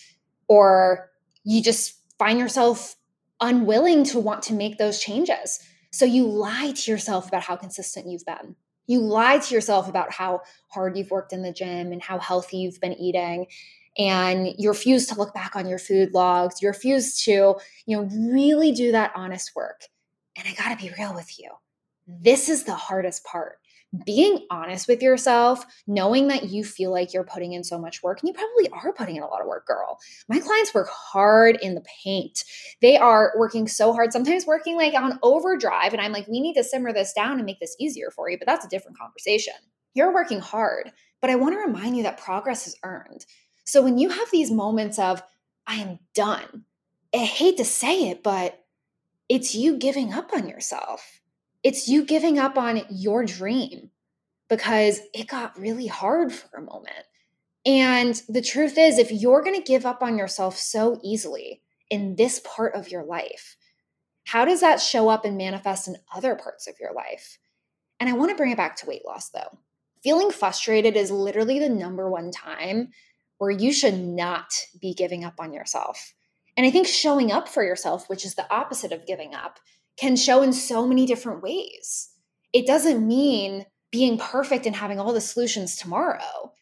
Or 0.48 1.10
you 1.44 1.62
just 1.62 1.97
find 2.18 2.38
yourself 2.38 2.96
unwilling 3.40 4.04
to 4.04 4.18
want 4.18 4.42
to 4.44 4.54
make 4.54 4.78
those 4.78 5.00
changes. 5.00 5.60
So 5.90 6.04
you 6.04 6.26
lie 6.26 6.72
to 6.72 6.90
yourself 6.90 7.28
about 7.28 7.42
how 7.42 7.56
consistent 7.56 8.08
you've 8.08 8.24
been. 8.26 8.56
You 8.86 9.00
lie 9.00 9.38
to 9.38 9.54
yourself 9.54 9.88
about 9.88 10.12
how 10.12 10.42
hard 10.68 10.96
you've 10.96 11.10
worked 11.10 11.32
in 11.32 11.42
the 11.42 11.52
gym 11.52 11.92
and 11.92 12.02
how 12.02 12.18
healthy 12.18 12.58
you've 12.58 12.80
been 12.80 12.94
eating. 12.94 13.46
And 13.96 14.54
you 14.58 14.68
refuse 14.68 15.06
to 15.08 15.14
look 15.14 15.34
back 15.34 15.56
on 15.56 15.68
your 15.68 15.78
food 15.78 16.12
logs. 16.14 16.62
You 16.62 16.68
refuse 16.68 17.22
to 17.24 17.56
you 17.86 17.96
know 17.96 18.08
really 18.32 18.72
do 18.72 18.92
that 18.92 19.12
honest 19.14 19.52
work. 19.54 19.82
And 20.36 20.46
i 20.46 20.54
got 20.54 20.76
to 20.76 20.82
be 20.82 20.92
real 20.96 21.14
with 21.14 21.38
you. 21.38 21.50
This 22.06 22.48
is 22.48 22.64
the 22.64 22.74
hardest 22.74 23.24
part 23.24 23.58
being 24.04 24.46
honest 24.50 24.86
with 24.86 25.02
yourself, 25.02 25.64
knowing 25.86 26.28
that 26.28 26.50
you 26.50 26.62
feel 26.62 26.92
like 26.92 27.14
you're 27.14 27.24
putting 27.24 27.54
in 27.54 27.64
so 27.64 27.78
much 27.78 28.02
work, 28.02 28.20
and 28.20 28.28
you 28.28 28.34
probably 28.34 28.68
are 28.70 28.92
putting 28.92 29.16
in 29.16 29.22
a 29.22 29.26
lot 29.26 29.40
of 29.40 29.46
work, 29.46 29.66
girl. 29.66 29.98
My 30.28 30.38
clients 30.38 30.74
work 30.74 30.88
hard 30.90 31.58
in 31.62 31.74
the 31.74 31.84
paint. 32.04 32.44
They 32.82 32.98
are 32.98 33.32
working 33.38 33.66
so 33.66 33.92
hard, 33.92 34.12
sometimes 34.12 34.46
working 34.46 34.76
like 34.76 34.94
on 34.94 35.18
overdrive. 35.22 35.92
And 35.92 36.02
I'm 36.02 36.12
like, 36.12 36.28
we 36.28 36.40
need 36.40 36.54
to 36.54 36.64
simmer 36.64 36.92
this 36.92 37.14
down 37.14 37.38
and 37.38 37.46
make 37.46 37.60
this 37.60 37.76
easier 37.80 38.10
for 38.10 38.28
you. 38.28 38.36
But 38.38 38.46
that's 38.46 38.66
a 38.66 38.68
different 38.68 38.98
conversation. 38.98 39.54
You're 39.94 40.12
working 40.12 40.40
hard, 40.40 40.92
but 41.20 41.30
I 41.30 41.36
want 41.36 41.54
to 41.54 41.58
remind 41.58 41.96
you 41.96 42.02
that 42.02 42.18
progress 42.20 42.66
is 42.66 42.76
earned. 42.82 43.24
So 43.64 43.82
when 43.82 43.98
you 43.98 44.10
have 44.10 44.30
these 44.30 44.50
moments 44.50 44.98
of, 44.98 45.22
I 45.66 45.76
am 45.76 45.98
done, 46.14 46.64
I 47.14 47.24
hate 47.24 47.56
to 47.56 47.64
say 47.64 48.10
it, 48.10 48.22
but 48.22 48.64
it's 49.28 49.54
you 49.54 49.76
giving 49.76 50.12
up 50.12 50.32
on 50.34 50.48
yourself 50.48 51.20
it's 51.68 51.86
you 51.86 52.02
giving 52.02 52.38
up 52.38 52.56
on 52.56 52.80
your 52.88 53.26
dream 53.26 53.90
because 54.48 55.00
it 55.12 55.26
got 55.26 55.58
really 55.58 55.86
hard 55.86 56.32
for 56.32 56.56
a 56.56 56.62
moment. 56.62 57.04
And 57.66 58.22
the 58.26 58.40
truth 58.40 58.78
is, 58.78 58.98
if 58.98 59.12
you're 59.12 59.42
going 59.42 59.54
to 59.54 59.62
give 59.62 59.84
up 59.84 60.02
on 60.02 60.16
yourself 60.16 60.56
so 60.56 60.98
easily 61.04 61.60
in 61.90 62.16
this 62.16 62.40
part 62.42 62.74
of 62.74 62.90
your 62.90 63.04
life, 63.04 63.58
how 64.24 64.46
does 64.46 64.62
that 64.62 64.80
show 64.80 65.10
up 65.10 65.26
and 65.26 65.36
manifest 65.36 65.88
in 65.88 65.96
other 66.14 66.36
parts 66.36 66.66
of 66.66 66.80
your 66.80 66.94
life? 66.94 67.36
And 68.00 68.08
I 68.08 68.14
want 68.14 68.30
to 68.30 68.36
bring 68.36 68.50
it 68.50 68.56
back 68.56 68.76
to 68.76 68.86
weight 68.86 69.04
loss 69.04 69.28
though. 69.28 69.58
Feeling 70.02 70.30
frustrated 70.30 70.96
is 70.96 71.10
literally 71.10 71.58
the 71.58 71.68
number 71.68 72.08
one 72.08 72.30
time 72.30 72.92
where 73.36 73.50
you 73.50 73.74
should 73.74 73.98
not 73.98 74.54
be 74.80 74.94
giving 74.94 75.22
up 75.22 75.34
on 75.38 75.52
yourself. 75.52 76.14
And 76.56 76.66
I 76.66 76.70
think 76.70 76.86
showing 76.86 77.30
up 77.30 77.46
for 77.46 77.62
yourself, 77.62 78.08
which 78.08 78.24
is 78.24 78.36
the 78.36 78.50
opposite 78.50 78.92
of 78.92 79.06
giving 79.06 79.34
up, 79.34 79.60
can 79.98 80.16
show 80.16 80.42
in 80.42 80.52
so 80.52 80.86
many 80.86 81.06
different 81.06 81.42
ways. 81.42 82.10
It 82.52 82.66
doesn't 82.66 83.06
mean 83.06 83.66
being 83.90 84.18
perfect 84.18 84.66
and 84.66 84.76
having 84.76 84.98
all 84.98 85.12
the 85.12 85.20
solutions 85.20 85.76
tomorrow. 85.76 86.52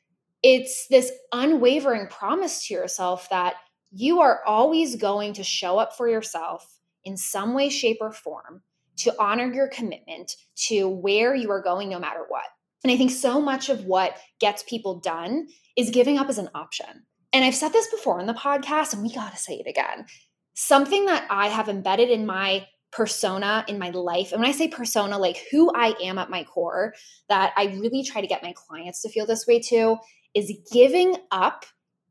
It's 0.43 0.87
this 0.89 1.11
unwavering 1.33 2.09
promise 2.09 2.67
to 2.67 2.75
yourself 2.75 3.29
that 3.31 3.55
you 3.91 4.21
are 4.21 4.43
always 4.47 4.97
going 4.97 5.33
to 5.35 5.45
show 5.45 5.79
up 5.79 5.97
for 5.97 6.09
yourself 6.09 6.79
in 7.05 7.17
some 7.17 7.55
way, 7.55 7.69
shape, 7.69 7.99
or 8.01 8.13
form 8.13 8.63
to 8.99 9.15
honor 9.19 9.53
your 9.53 9.69
commitment 9.69 10.37
to 10.55 10.89
where 10.89 11.35
you 11.35 11.51
are 11.51 11.63
going 11.63 11.89
no 11.89 11.99
matter 11.99 12.25
what. 12.29 12.45
And 12.85 12.93
I 12.93 12.97
think 12.97 13.11
so 13.11 13.41
much 13.41 13.69
of 13.69 13.85
what 13.85 14.17
gets 14.41 14.63
people 14.63 15.01
done 15.01 15.49
is 15.77 15.91
giving 15.91 16.19
up 16.19 16.29
as 16.29 16.39
an 16.39 16.51
option. 16.55 17.05
And 17.33 17.45
I've 17.45 17.55
said 17.55 17.73
this 17.73 17.91
before 17.91 18.21
in 18.21 18.27
the 18.27 18.35
podcast, 18.35 18.93
and 18.93 19.03
we 19.03 19.13
got 19.13 19.33
to 19.33 19.39
say 19.39 19.55
it 19.55 19.69
again. 19.69 20.07
Something 20.55 21.07
that 21.07 21.27
I 21.29 21.49
have 21.49 21.69
embedded 21.69 22.11
in 22.11 22.25
my 22.27 22.67
persona 22.93 23.65
in 23.69 23.79
my 23.79 23.91
life. 23.91 24.33
And 24.33 24.41
when 24.41 24.49
I 24.49 24.55
say 24.55 24.69
persona, 24.69 25.19
like 25.19 25.45
who 25.51 25.71
I 25.75 25.95
am 26.03 26.19
at 26.19 26.31
my 26.31 26.45
core, 26.45 26.95
that 27.29 27.53
I 27.57 27.77
really 27.81 28.03
try 28.03 28.21
to 28.21 28.27
get 28.27 28.43
my 28.43 28.53
clients 28.53 29.03
to 29.03 29.09
feel 29.09 29.27
this 29.27 29.47
way 29.47 29.61
too, 29.61 29.99
is 30.35 30.53
giving 30.73 31.17
up 31.31 31.67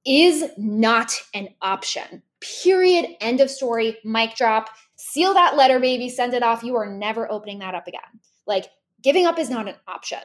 is 0.06 0.46
not 0.58 1.14
an 1.34 1.50
option. 1.62 2.22
Period. 2.64 3.08
End 3.22 3.42
of 3.42 3.50
story. 3.50 3.98
Mic 4.04 4.36
drop. 4.36 4.70
Seal 4.98 5.34
that 5.34 5.58
letter, 5.58 5.80
baby. 5.80 6.10
Send 6.10 6.34
it 6.34 6.44
off. 6.44 6.64
You 6.64 6.76
are 6.76 6.86
never 6.86 7.30
opening 7.32 7.60
that 7.60 7.76
up 7.76 7.88
again. 7.88 8.02
Like 8.46 8.68
giving 9.02 9.26
up 9.26 9.40
is 9.40 9.50
not 9.50 9.68
an 9.68 9.76
option. 9.88 10.20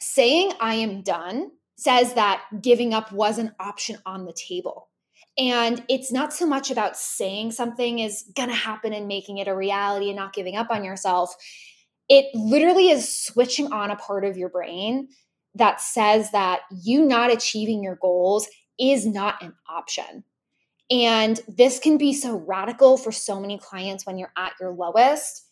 Saying 0.00 0.52
I 0.60 0.74
am 0.74 1.02
done 1.02 1.52
says 1.76 2.14
that 2.14 2.42
giving 2.60 2.92
up 2.92 3.12
was 3.12 3.38
an 3.38 3.54
option 3.58 3.98
on 4.04 4.24
the 4.24 4.34
table. 4.34 4.89
And 5.38 5.84
it's 5.88 6.12
not 6.12 6.32
so 6.32 6.46
much 6.46 6.70
about 6.70 6.96
saying 6.96 7.52
something 7.52 7.98
is 7.98 8.24
going 8.34 8.48
to 8.48 8.54
happen 8.54 8.92
and 8.92 9.08
making 9.08 9.38
it 9.38 9.48
a 9.48 9.56
reality 9.56 10.08
and 10.08 10.16
not 10.16 10.34
giving 10.34 10.56
up 10.56 10.70
on 10.70 10.84
yourself. 10.84 11.34
It 12.08 12.26
literally 12.34 12.90
is 12.90 13.08
switching 13.08 13.72
on 13.72 13.90
a 13.90 13.96
part 13.96 14.24
of 14.24 14.36
your 14.36 14.48
brain 14.48 15.08
that 15.54 15.80
says 15.80 16.30
that 16.32 16.60
you 16.82 17.04
not 17.04 17.32
achieving 17.32 17.82
your 17.82 17.96
goals 17.96 18.48
is 18.78 19.06
not 19.06 19.42
an 19.42 19.54
option. 19.68 20.24
And 20.90 21.40
this 21.46 21.78
can 21.78 21.98
be 21.98 22.12
so 22.12 22.36
radical 22.36 22.96
for 22.96 23.12
so 23.12 23.38
many 23.38 23.58
clients 23.58 24.04
when 24.04 24.18
you're 24.18 24.32
at 24.36 24.54
your 24.60 24.72
lowest. 24.72 25.46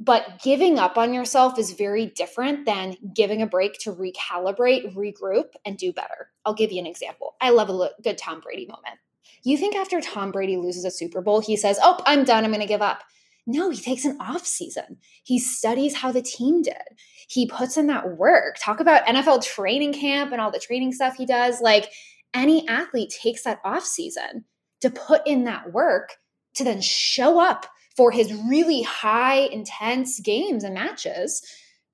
But 0.00 0.40
giving 0.42 0.78
up 0.78 0.98
on 0.98 1.14
yourself 1.14 1.58
is 1.58 1.72
very 1.72 2.06
different 2.06 2.66
than 2.66 2.96
giving 3.14 3.40
a 3.40 3.46
break 3.46 3.74
to 3.80 3.92
recalibrate, 3.92 4.94
regroup, 4.96 5.50
and 5.64 5.78
do 5.78 5.92
better. 5.92 6.30
I'll 6.44 6.54
give 6.54 6.72
you 6.72 6.80
an 6.80 6.86
example. 6.86 7.34
I 7.40 7.50
love 7.50 7.70
a 7.70 7.90
good 8.02 8.18
Tom 8.18 8.40
Brady 8.40 8.66
moment. 8.66 8.98
You 9.44 9.56
think 9.56 9.76
after 9.76 10.00
Tom 10.00 10.32
Brady 10.32 10.56
loses 10.56 10.84
a 10.84 10.90
Super 10.90 11.20
Bowl, 11.20 11.40
he 11.40 11.56
says, 11.56 11.78
Oh, 11.82 12.00
I'm 12.06 12.24
done. 12.24 12.44
I'm 12.44 12.50
going 12.50 12.60
to 12.60 12.66
give 12.66 12.82
up. 12.82 13.02
No, 13.46 13.70
he 13.70 13.80
takes 13.80 14.04
an 14.04 14.18
off 14.20 14.46
season. 14.46 14.98
He 15.24 15.38
studies 15.38 15.96
how 15.96 16.12
the 16.12 16.22
team 16.22 16.62
did. 16.62 16.76
He 17.28 17.46
puts 17.46 17.76
in 17.76 17.88
that 17.88 18.16
work. 18.16 18.56
Talk 18.60 18.78
about 18.78 19.04
NFL 19.06 19.44
training 19.44 19.94
camp 19.94 20.32
and 20.32 20.40
all 20.40 20.52
the 20.52 20.60
training 20.60 20.92
stuff 20.92 21.14
he 21.16 21.26
does. 21.26 21.60
Like 21.60 21.90
any 22.34 22.66
athlete 22.68 23.10
takes 23.10 23.42
that 23.42 23.60
off 23.64 23.84
season 23.84 24.44
to 24.80 24.90
put 24.90 25.26
in 25.26 25.44
that 25.44 25.72
work 25.72 26.16
to 26.54 26.64
then 26.64 26.80
show 26.80 27.40
up 27.40 27.66
for 27.96 28.10
his 28.10 28.32
really 28.48 28.82
high 28.82 29.40
intense 29.52 30.20
games 30.20 30.64
and 30.64 30.74
matches 30.74 31.42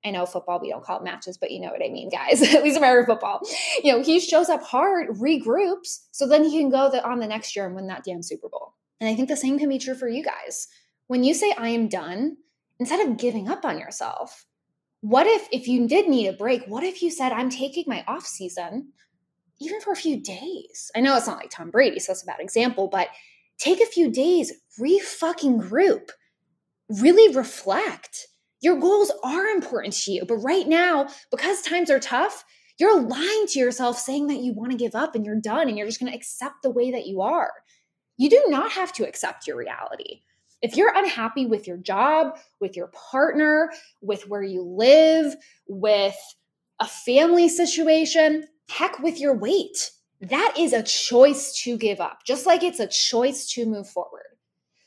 I 0.05 0.11
know 0.11 0.25
football, 0.25 0.59
we 0.61 0.69
don't 0.69 0.83
call 0.83 0.99
it 0.99 1.03
matches, 1.03 1.37
but 1.37 1.51
you 1.51 1.59
know 1.59 1.69
what 1.69 1.83
I 1.83 1.89
mean, 1.89 2.09
guys. 2.09 2.41
At 2.55 2.63
least 2.63 2.77
American 2.77 3.13
football. 3.13 3.41
You 3.83 3.93
know, 3.93 4.03
he 4.03 4.19
shows 4.19 4.49
up 4.49 4.63
hard, 4.63 5.09
regroups, 5.09 6.05
so 6.11 6.27
then 6.27 6.43
he 6.43 6.57
can 6.57 6.69
go 6.69 6.89
the, 6.89 7.05
on 7.07 7.19
the 7.19 7.27
next 7.27 7.55
year 7.55 7.65
and 7.65 7.75
win 7.75 7.87
that 7.87 8.03
damn 8.03 8.23
Super 8.23 8.47
Bowl. 8.49 8.73
And 8.99 9.09
I 9.09 9.15
think 9.15 9.27
the 9.27 9.37
same 9.37 9.59
can 9.59 9.69
be 9.69 9.79
true 9.79 9.95
for 9.95 10.07
you 10.07 10.23
guys. 10.23 10.67
When 11.07 11.23
you 11.23 11.33
say, 11.33 11.53
I 11.57 11.69
am 11.69 11.87
done, 11.87 12.37
instead 12.79 13.05
of 13.05 13.17
giving 13.17 13.49
up 13.49 13.65
on 13.65 13.79
yourself, 13.79 14.45
what 15.01 15.27
if, 15.27 15.47
if 15.51 15.67
you 15.67 15.87
did 15.87 16.07
need 16.07 16.27
a 16.27 16.33
break, 16.33 16.65
what 16.67 16.83
if 16.83 17.01
you 17.01 17.09
said, 17.09 17.31
I'm 17.31 17.49
taking 17.49 17.85
my 17.87 18.03
off 18.07 18.25
season, 18.25 18.89
even 19.59 19.81
for 19.81 19.91
a 19.91 19.97
few 19.97 20.21
days? 20.21 20.91
I 20.95 21.01
know 21.01 21.15
it's 21.15 21.27
not 21.27 21.37
like 21.37 21.49
Tom 21.49 21.71
Brady, 21.71 21.99
so 21.99 22.11
that's 22.11 22.23
a 22.23 22.27
bad 22.27 22.39
example, 22.39 22.87
but 22.87 23.09
take 23.59 23.81
a 23.81 23.85
few 23.85 24.09
days, 24.09 24.53
re 24.79 24.99
fucking 24.99 25.57
group, 25.57 26.11
really 26.89 27.35
reflect. 27.35 28.27
Your 28.61 28.79
goals 28.79 29.11
are 29.23 29.47
important 29.47 29.93
to 29.93 30.11
you, 30.11 30.25
but 30.25 30.37
right 30.37 30.67
now, 30.67 31.07
because 31.31 31.61
times 31.61 31.89
are 31.89 31.99
tough, 31.99 32.43
you're 32.77 33.01
lying 33.01 33.45
to 33.47 33.59
yourself 33.59 33.99
saying 33.99 34.27
that 34.27 34.39
you 34.39 34.53
want 34.53 34.71
to 34.71 34.77
give 34.77 34.95
up 34.95 35.15
and 35.15 35.25
you're 35.25 35.39
done 35.39 35.67
and 35.67 35.77
you're 35.77 35.87
just 35.87 35.99
going 35.99 36.11
to 36.11 36.17
accept 36.17 36.63
the 36.63 36.69
way 36.69 36.91
that 36.91 37.05
you 37.05 37.21
are. 37.21 37.51
You 38.17 38.29
do 38.29 38.43
not 38.47 38.71
have 38.71 38.91
to 38.93 39.07
accept 39.07 39.47
your 39.47 39.57
reality. 39.57 40.21
If 40.61 40.75
you're 40.75 40.93
unhappy 40.93 41.45
with 41.45 41.67
your 41.67 41.77
job, 41.77 42.37
with 42.59 42.75
your 42.75 42.87
partner, 42.87 43.71
with 44.01 44.27
where 44.27 44.43
you 44.43 44.61
live, 44.61 45.35
with 45.67 46.17
a 46.81 46.87
family 46.87 47.47
situation, 47.47 48.45
heck 48.69 48.99
with 48.99 49.19
your 49.19 49.37
weight 49.37 49.91
that 50.21 50.55
is 50.57 50.73
a 50.73 50.83
choice 50.83 51.61
to 51.63 51.77
give 51.77 52.01
up, 52.01 52.19
just 52.25 52.45
like 52.45 52.63
it's 52.63 52.79
a 52.79 52.87
choice 52.87 53.49
to 53.53 53.65
move 53.65 53.89
forward. 53.89 54.23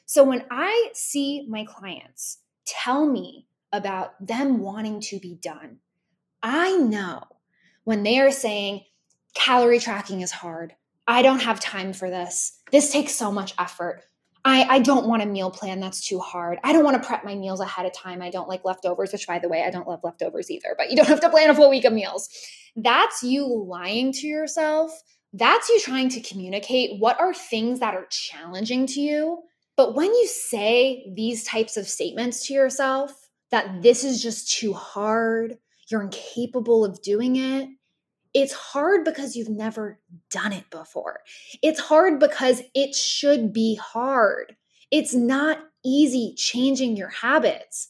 So 0.05 0.25
when 0.25 0.45
I 0.51 0.91
see 0.93 1.47
my 1.49 1.65
clients 1.65 2.39
tell 2.67 3.07
me 3.07 3.47
about 3.73 4.15
them 4.25 4.59
wanting 4.59 5.01
to 5.01 5.19
be 5.19 5.39
done, 5.41 5.79
I 6.43 6.77
know 6.77 7.23
when 7.85 8.03
they 8.03 8.21
are 8.21 8.31
saying, 8.31 8.83
calorie 9.35 9.79
tracking 9.79 10.21
is 10.21 10.31
hard. 10.31 10.75
I 11.07 11.23
don't 11.23 11.43
have 11.43 11.61
time 11.61 11.93
for 11.93 12.11
this. 12.11 12.61
This 12.71 12.93
takes 12.93 13.15
so 13.15 13.33
much 13.33 13.55
effort. 13.59 14.03
I, 14.45 14.65
I 14.65 14.79
don't 14.81 15.07
want 15.07 15.23
a 15.23 15.27
meal 15.27 15.51
plan 15.51 15.81
that's 15.81 16.07
too 16.07 16.19
hard. 16.19 16.59
I 16.65 16.73
don't 16.73 16.85
want 16.85 17.01
to 17.01 17.07
prep 17.07 17.25
my 17.25 17.35
meals 17.35 17.61
ahead 17.61 17.87
of 17.87 17.93
time. 17.95 18.21
I 18.21 18.31
don't 18.31 18.49
like 18.49 18.65
leftovers, 18.65 19.13
which, 19.13 19.27
by 19.27 19.39
the 19.39 19.49
way, 19.49 19.63
I 19.63 19.71
don't 19.71 19.89
love 19.89 20.01
leftovers 20.03 20.51
either, 20.51 20.75
but 20.77 20.91
you 20.91 20.97
don't 20.97 21.09
have 21.09 21.21
to 21.21 21.31
plan 21.31 21.49
a 21.49 21.55
full 21.55 21.71
week 21.71 21.85
of 21.85 21.93
meals. 21.93 22.29
That's 22.77 23.23
you 23.23 23.47
lying 23.47 24.13
to 24.13 24.27
yourself 24.27 24.93
that's 25.33 25.69
you 25.69 25.81
trying 25.81 26.09
to 26.11 26.21
communicate 26.21 27.01
what 27.01 27.19
are 27.21 27.33
things 27.33 27.81
that 27.81 27.95
are 27.95 28.07
challenging 28.11 28.87
to 28.87 29.01
you. 29.01 29.43
But 29.77 29.95
when 29.95 30.13
you 30.13 30.27
say 30.27 31.11
these 31.15 31.45
types 31.45 31.77
of 31.77 31.87
statements 31.87 32.47
to 32.47 32.55
yourself, 32.55 33.13
that 33.51 33.83
this 33.83 34.05
is 34.05 34.23
just 34.23 34.51
too 34.51 34.73
hard, 34.73 35.59
you're 35.91 36.03
incapable 36.03 36.85
of 36.85 37.01
doing 37.03 37.37
it, 37.37 37.69
it's 38.35 38.53
hard 38.53 39.05
because 39.05 39.37
you've 39.37 39.51
never 39.51 40.01
done 40.31 40.53
it 40.53 40.69
before. 40.71 41.21
It's 41.63 41.81
hard 41.81 42.19
because 42.19 42.63
it 42.75 42.95
should 42.95 43.53
be 43.53 43.75
hard. 43.75 44.57
It's 44.91 45.15
not 45.15 45.59
easy 45.85 46.35
changing 46.37 46.97
your 46.97 47.11
habits. 47.11 47.89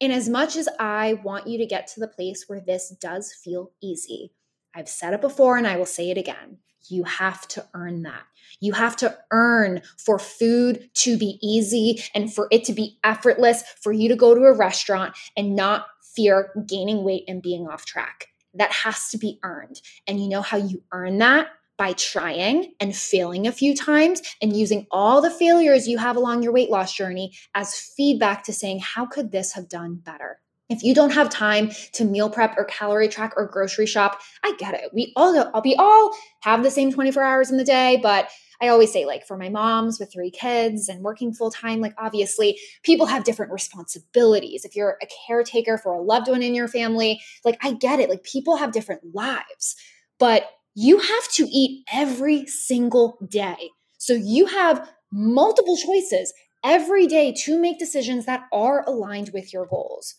And 0.00 0.12
as 0.12 0.28
much 0.28 0.56
as 0.56 0.68
I 0.78 1.14
want 1.24 1.46
you 1.46 1.58
to 1.58 1.66
get 1.66 1.86
to 1.88 2.00
the 2.00 2.08
place 2.08 2.44
where 2.46 2.60
this 2.60 2.94
does 3.00 3.32
feel 3.32 3.72
easy, 3.82 4.32
I've 4.74 4.88
said 4.88 5.12
it 5.12 5.20
before 5.20 5.56
and 5.56 5.66
I 5.66 5.76
will 5.76 5.86
say 5.86 6.10
it 6.10 6.18
again. 6.18 6.58
You 6.88 7.04
have 7.04 7.46
to 7.48 7.66
earn 7.74 8.02
that. 8.02 8.22
You 8.60 8.72
have 8.72 8.96
to 8.96 9.16
earn 9.30 9.82
for 9.96 10.18
food 10.18 10.90
to 10.94 11.16
be 11.16 11.38
easy 11.42 12.02
and 12.14 12.32
for 12.32 12.48
it 12.50 12.64
to 12.64 12.72
be 12.72 12.98
effortless, 13.04 13.62
for 13.80 13.92
you 13.92 14.08
to 14.08 14.16
go 14.16 14.34
to 14.34 14.42
a 14.42 14.56
restaurant 14.56 15.16
and 15.36 15.54
not 15.54 15.86
fear 16.02 16.52
gaining 16.66 17.04
weight 17.04 17.24
and 17.28 17.42
being 17.42 17.68
off 17.68 17.84
track. 17.86 18.28
That 18.54 18.72
has 18.72 19.10
to 19.10 19.18
be 19.18 19.38
earned. 19.42 19.80
And 20.06 20.20
you 20.20 20.28
know 20.28 20.42
how 20.42 20.56
you 20.56 20.82
earn 20.92 21.18
that? 21.18 21.48
By 21.78 21.94
trying 21.94 22.74
and 22.78 22.94
failing 22.94 23.46
a 23.46 23.52
few 23.52 23.74
times 23.74 24.20
and 24.42 24.54
using 24.54 24.86
all 24.90 25.22
the 25.22 25.30
failures 25.30 25.88
you 25.88 25.96
have 25.96 26.16
along 26.16 26.42
your 26.42 26.52
weight 26.52 26.68
loss 26.68 26.92
journey 26.92 27.32
as 27.54 27.74
feedback 27.74 28.44
to 28.44 28.52
saying, 28.52 28.80
how 28.80 29.06
could 29.06 29.32
this 29.32 29.54
have 29.54 29.66
done 29.66 29.94
better? 29.94 30.40
If 30.70 30.84
you 30.84 30.94
don't 30.94 31.10
have 31.10 31.28
time 31.28 31.70
to 31.94 32.04
meal 32.04 32.30
prep 32.30 32.56
or 32.56 32.64
calorie 32.64 33.08
track 33.08 33.34
or 33.36 33.46
grocery 33.46 33.86
shop, 33.86 34.20
I 34.44 34.54
get 34.58 34.74
it. 34.74 34.90
We 34.94 35.12
all 35.16 35.50
we 35.64 35.74
all 35.74 36.16
have 36.40 36.62
the 36.62 36.70
same 36.70 36.92
24 36.92 37.22
hours 37.22 37.50
in 37.50 37.56
the 37.56 37.64
day, 37.64 37.98
but 38.00 38.30
I 38.62 38.68
always 38.68 38.92
say 38.92 39.04
like 39.04 39.26
for 39.26 39.36
my 39.36 39.48
moms 39.48 39.98
with 39.98 40.12
three 40.12 40.30
kids 40.30 40.88
and 40.88 41.02
working 41.02 41.32
full 41.32 41.50
time, 41.50 41.80
like 41.80 41.94
obviously 41.98 42.58
people 42.82 43.06
have 43.06 43.24
different 43.24 43.52
responsibilities. 43.52 44.64
If 44.64 44.76
you're 44.76 44.96
a 45.02 45.08
caretaker 45.26 45.76
for 45.76 45.92
a 45.92 46.00
loved 46.02 46.28
one 46.28 46.42
in 46.42 46.54
your 46.54 46.68
family, 46.68 47.20
like 47.44 47.58
I 47.62 47.72
get 47.72 48.00
it. 48.00 48.08
Like 48.08 48.22
people 48.22 48.56
have 48.56 48.72
different 48.72 49.02
lives. 49.14 49.76
But 50.18 50.50
you 50.74 50.98
have 50.98 51.28
to 51.32 51.48
eat 51.50 51.84
every 51.92 52.46
single 52.46 53.18
day. 53.28 53.70
So 53.98 54.12
you 54.12 54.46
have 54.46 54.88
multiple 55.10 55.76
choices 55.76 56.32
every 56.62 57.06
day 57.06 57.32
to 57.44 57.58
make 57.58 57.78
decisions 57.78 58.26
that 58.26 58.44
are 58.52 58.84
aligned 58.86 59.30
with 59.32 59.52
your 59.52 59.66
goals. 59.66 60.14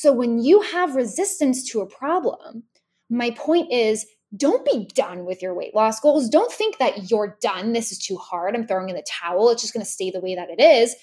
So 0.00 0.12
when 0.12 0.38
you 0.38 0.60
have 0.60 0.94
resistance 0.94 1.68
to 1.70 1.80
a 1.80 1.86
problem, 1.86 2.62
my 3.10 3.32
point 3.32 3.72
is 3.72 4.06
don't 4.36 4.64
be 4.64 4.88
done 4.94 5.24
with 5.24 5.42
your 5.42 5.54
weight 5.54 5.74
loss 5.74 5.98
goals. 5.98 6.28
Don't 6.28 6.52
think 6.52 6.78
that 6.78 7.10
you're 7.10 7.36
done. 7.42 7.72
This 7.72 7.90
is 7.90 7.98
too 7.98 8.16
hard. 8.16 8.54
I'm 8.54 8.64
throwing 8.64 8.90
in 8.90 8.94
the 8.94 9.02
towel. 9.02 9.50
It's 9.50 9.60
just 9.60 9.74
going 9.74 9.84
to 9.84 9.90
stay 9.90 10.12
the 10.12 10.20
way 10.20 10.36
that 10.36 10.50
it 10.50 10.62
is. 10.62 10.94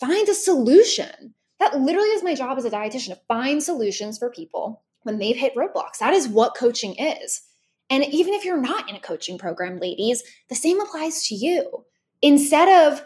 Find 0.00 0.28
a 0.28 0.34
solution. 0.34 1.32
That 1.60 1.78
literally 1.78 2.08
is 2.08 2.24
my 2.24 2.34
job 2.34 2.58
as 2.58 2.64
a 2.64 2.70
dietitian 2.70 3.10
to 3.10 3.20
find 3.28 3.62
solutions 3.62 4.18
for 4.18 4.30
people 4.30 4.82
when 5.04 5.20
they've 5.20 5.36
hit 5.36 5.54
roadblocks. 5.54 5.98
That 6.00 6.12
is 6.12 6.26
what 6.26 6.56
coaching 6.56 6.96
is. 6.98 7.40
And 7.88 8.02
even 8.02 8.34
if 8.34 8.44
you're 8.44 8.60
not 8.60 8.90
in 8.90 8.96
a 8.96 9.00
coaching 9.00 9.38
program, 9.38 9.78
ladies, 9.78 10.24
the 10.48 10.56
same 10.56 10.80
applies 10.80 11.28
to 11.28 11.36
you. 11.36 11.84
Instead 12.20 12.90
of 12.90 13.00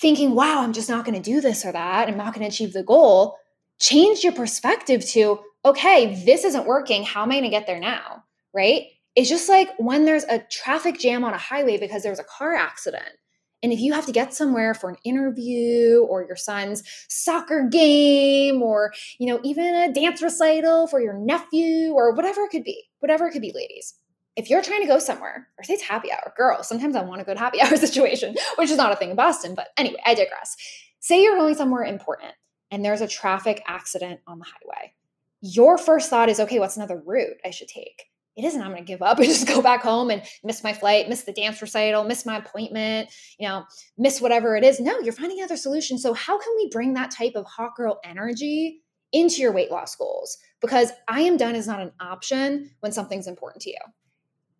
thinking, 0.00 0.36
wow, 0.36 0.62
I'm 0.62 0.72
just 0.72 0.88
not 0.88 1.04
going 1.04 1.20
to 1.20 1.30
do 1.30 1.40
this 1.40 1.64
or 1.64 1.72
that, 1.72 2.06
I'm 2.06 2.16
not 2.16 2.32
going 2.32 2.48
to 2.48 2.54
achieve 2.54 2.74
the 2.74 2.84
goal, 2.84 3.38
change 3.80 4.24
your 4.24 4.32
perspective 4.32 5.04
to, 5.10 5.40
okay, 5.64 6.22
this 6.24 6.44
isn't 6.44 6.66
working. 6.66 7.04
How 7.04 7.22
am 7.22 7.30
I 7.30 7.34
going 7.34 7.44
to 7.44 7.50
get 7.50 7.66
there 7.66 7.80
now? 7.80 8.24
Right? 8.54 8.84
It's 9.14 9.28
just 9.28 9.48
like 9.48 9.70
when 9.78 10.04
there's 10.04 10.24
a 10.24 10.40
traffic 10.50 10.98
jam 10.98 11.24
on 11.24 11.34
a 11.34 11.38
highway 11.38 11.78
because 11.78 12.02
there's 12.02 12.20
a 12.20 12.24
car 12.24 12.54
accident. 12.54 13.10
And 13.62 13.72
if 13.72 13.80
you 13.80 13.92
have 13.92 14.06
to 14.06 14.12
get 14.12 14.32
somewhere 14.32 14.72
for 14.72 14.88
an 14.88 14.96
interview 15.04 16.06
or 16.08 16.24
your 16.24 16.36
son's 16.36 16.84
soccer 17.08 17.68
game 17.68 18.62
or, 18.62 18.92
you 19.18 19.26
know, 19.26 19.40
even 19.42 19.74
a 19.74 19.92
dance 19.92 20.22
recital 20.22 20.86
for 20.86 21.00
your 21.00 21.14
nephew 21.14 21.92
or 21.92 22.14
whatever 22.14 22.42
it 22.42 22.50
could 22.50 22.62
be, 22.62 22.84
whatever 23.00 23.26
it 23.26 23.32
could 23.32 23.42
be, 23.42 23.52
ladies. 23.52 23.94
If 24.36 24.48
you're 24.48 24.62
trying 24.62 24.82
to 24.82 24.86
go 24.86 25.00
somewhere, 25.00 25.48
or 25.58 25.64
say 25.64 25.74
it's 25.74 25.82
happy 25.82 26.12
hour, 26.12 26.32
girl, 26.36 26.62
sometimes 26.62 26.94
I 26.94 27.02
want 27.02 27.18
to 27.18 27.24
go 27.24 27.34
to 27.34 27.40
happy 27.40 27.60
hour 27.62 27.76
situation, 27.76 28.36
which 28.56 28.70
is 28.70 28.76
not 28.76 28.92
a 28.92 28.96
thing 28.96 29.10
in 29.10 29.16
Boston, 29.16 29.56
but 29.56 29.68
anyway, 29.76 30.00
I 30.06 30.14
digress. 30.14 30.54
Say 31.00 31.24
you're 31.24 31.36
going 31.36 31.56
somewhere 31.56 31.82
important 31.82 32.34
and 32.70 32.84
there's 32.84 33.00
a 33.00 33.08
traffic 33.08 33.62
accident 33.66 34.20
on 34.26 34.38
the 34.38 34.44
highway, 34.44 34.92
your 35.40 35.78
first 35.78 36.10
thought 36.10 36.28
is, 36.28 36.40
okay, 36.40 36.58
what's 36.58 36.76
another 36.76 37.00
route 37.04 37.36
I 37.44 37.50
should 37.50 37.68
take? 37.68 38.04
It 38.36 38.44
isn't, 38.44 38.60
I'm 38.60 38.70
going 38.70 38.84
to 38.84 38.86
give 38.86 39.02
up 39.02 39.18
and 39.18 39.26
just 39.28 39.48
go 39.48 39.60
back 39.60 39.82
home 39.82 40.10
and 40.10 40.22
miss 40.44 40.62
my 40.62 40.72
flight, 40.72 41.08
miss 41.08 41.22
the 41.22 41.32
dance 41.32 41.60
recital, 41.60 42.04
miss 42.04 42.24
my 42.24 42.36
appointment, 42.36 43.10
you 43.38 43.48
know, 43.48 43.64
miss 43.96 44.20
whatever 44.20 44.56
it 44.56 44.64
is. 44.64 44.80
No, 44.80 44.98
you're 45.00 45.12
finding 45.12 45.42
other 45.42 45.56
solution. 45.56 45.98
So, 45.98 46.14
how 46.14 46.38
can 46.38 46.52
we 46.56 46.68
bring 46.70 46.94
that 46.94 47.10
type 47.10 47.32
of 47.34 47.46
hot 47.46 47.74
girl 47.76 47.98
energy 48.04 48.80
into 49.12 49.42
your 49.42 49.52
weight 49.52 49.70
loss 49.70 49.96
goals? 49.96 50.38
Because 50.60 50.92
I 51.08 51.22
am 51.22 51.36
done 51.36 51.56
is 51.56 51.66
not 51.66 51.80
an 51.80 51.92
option 52.00 52.70
when 52.80 52.92
something's 52.92 53.26
important 53.26 53.62
to 53.62 53.70
you. 53.70 53.78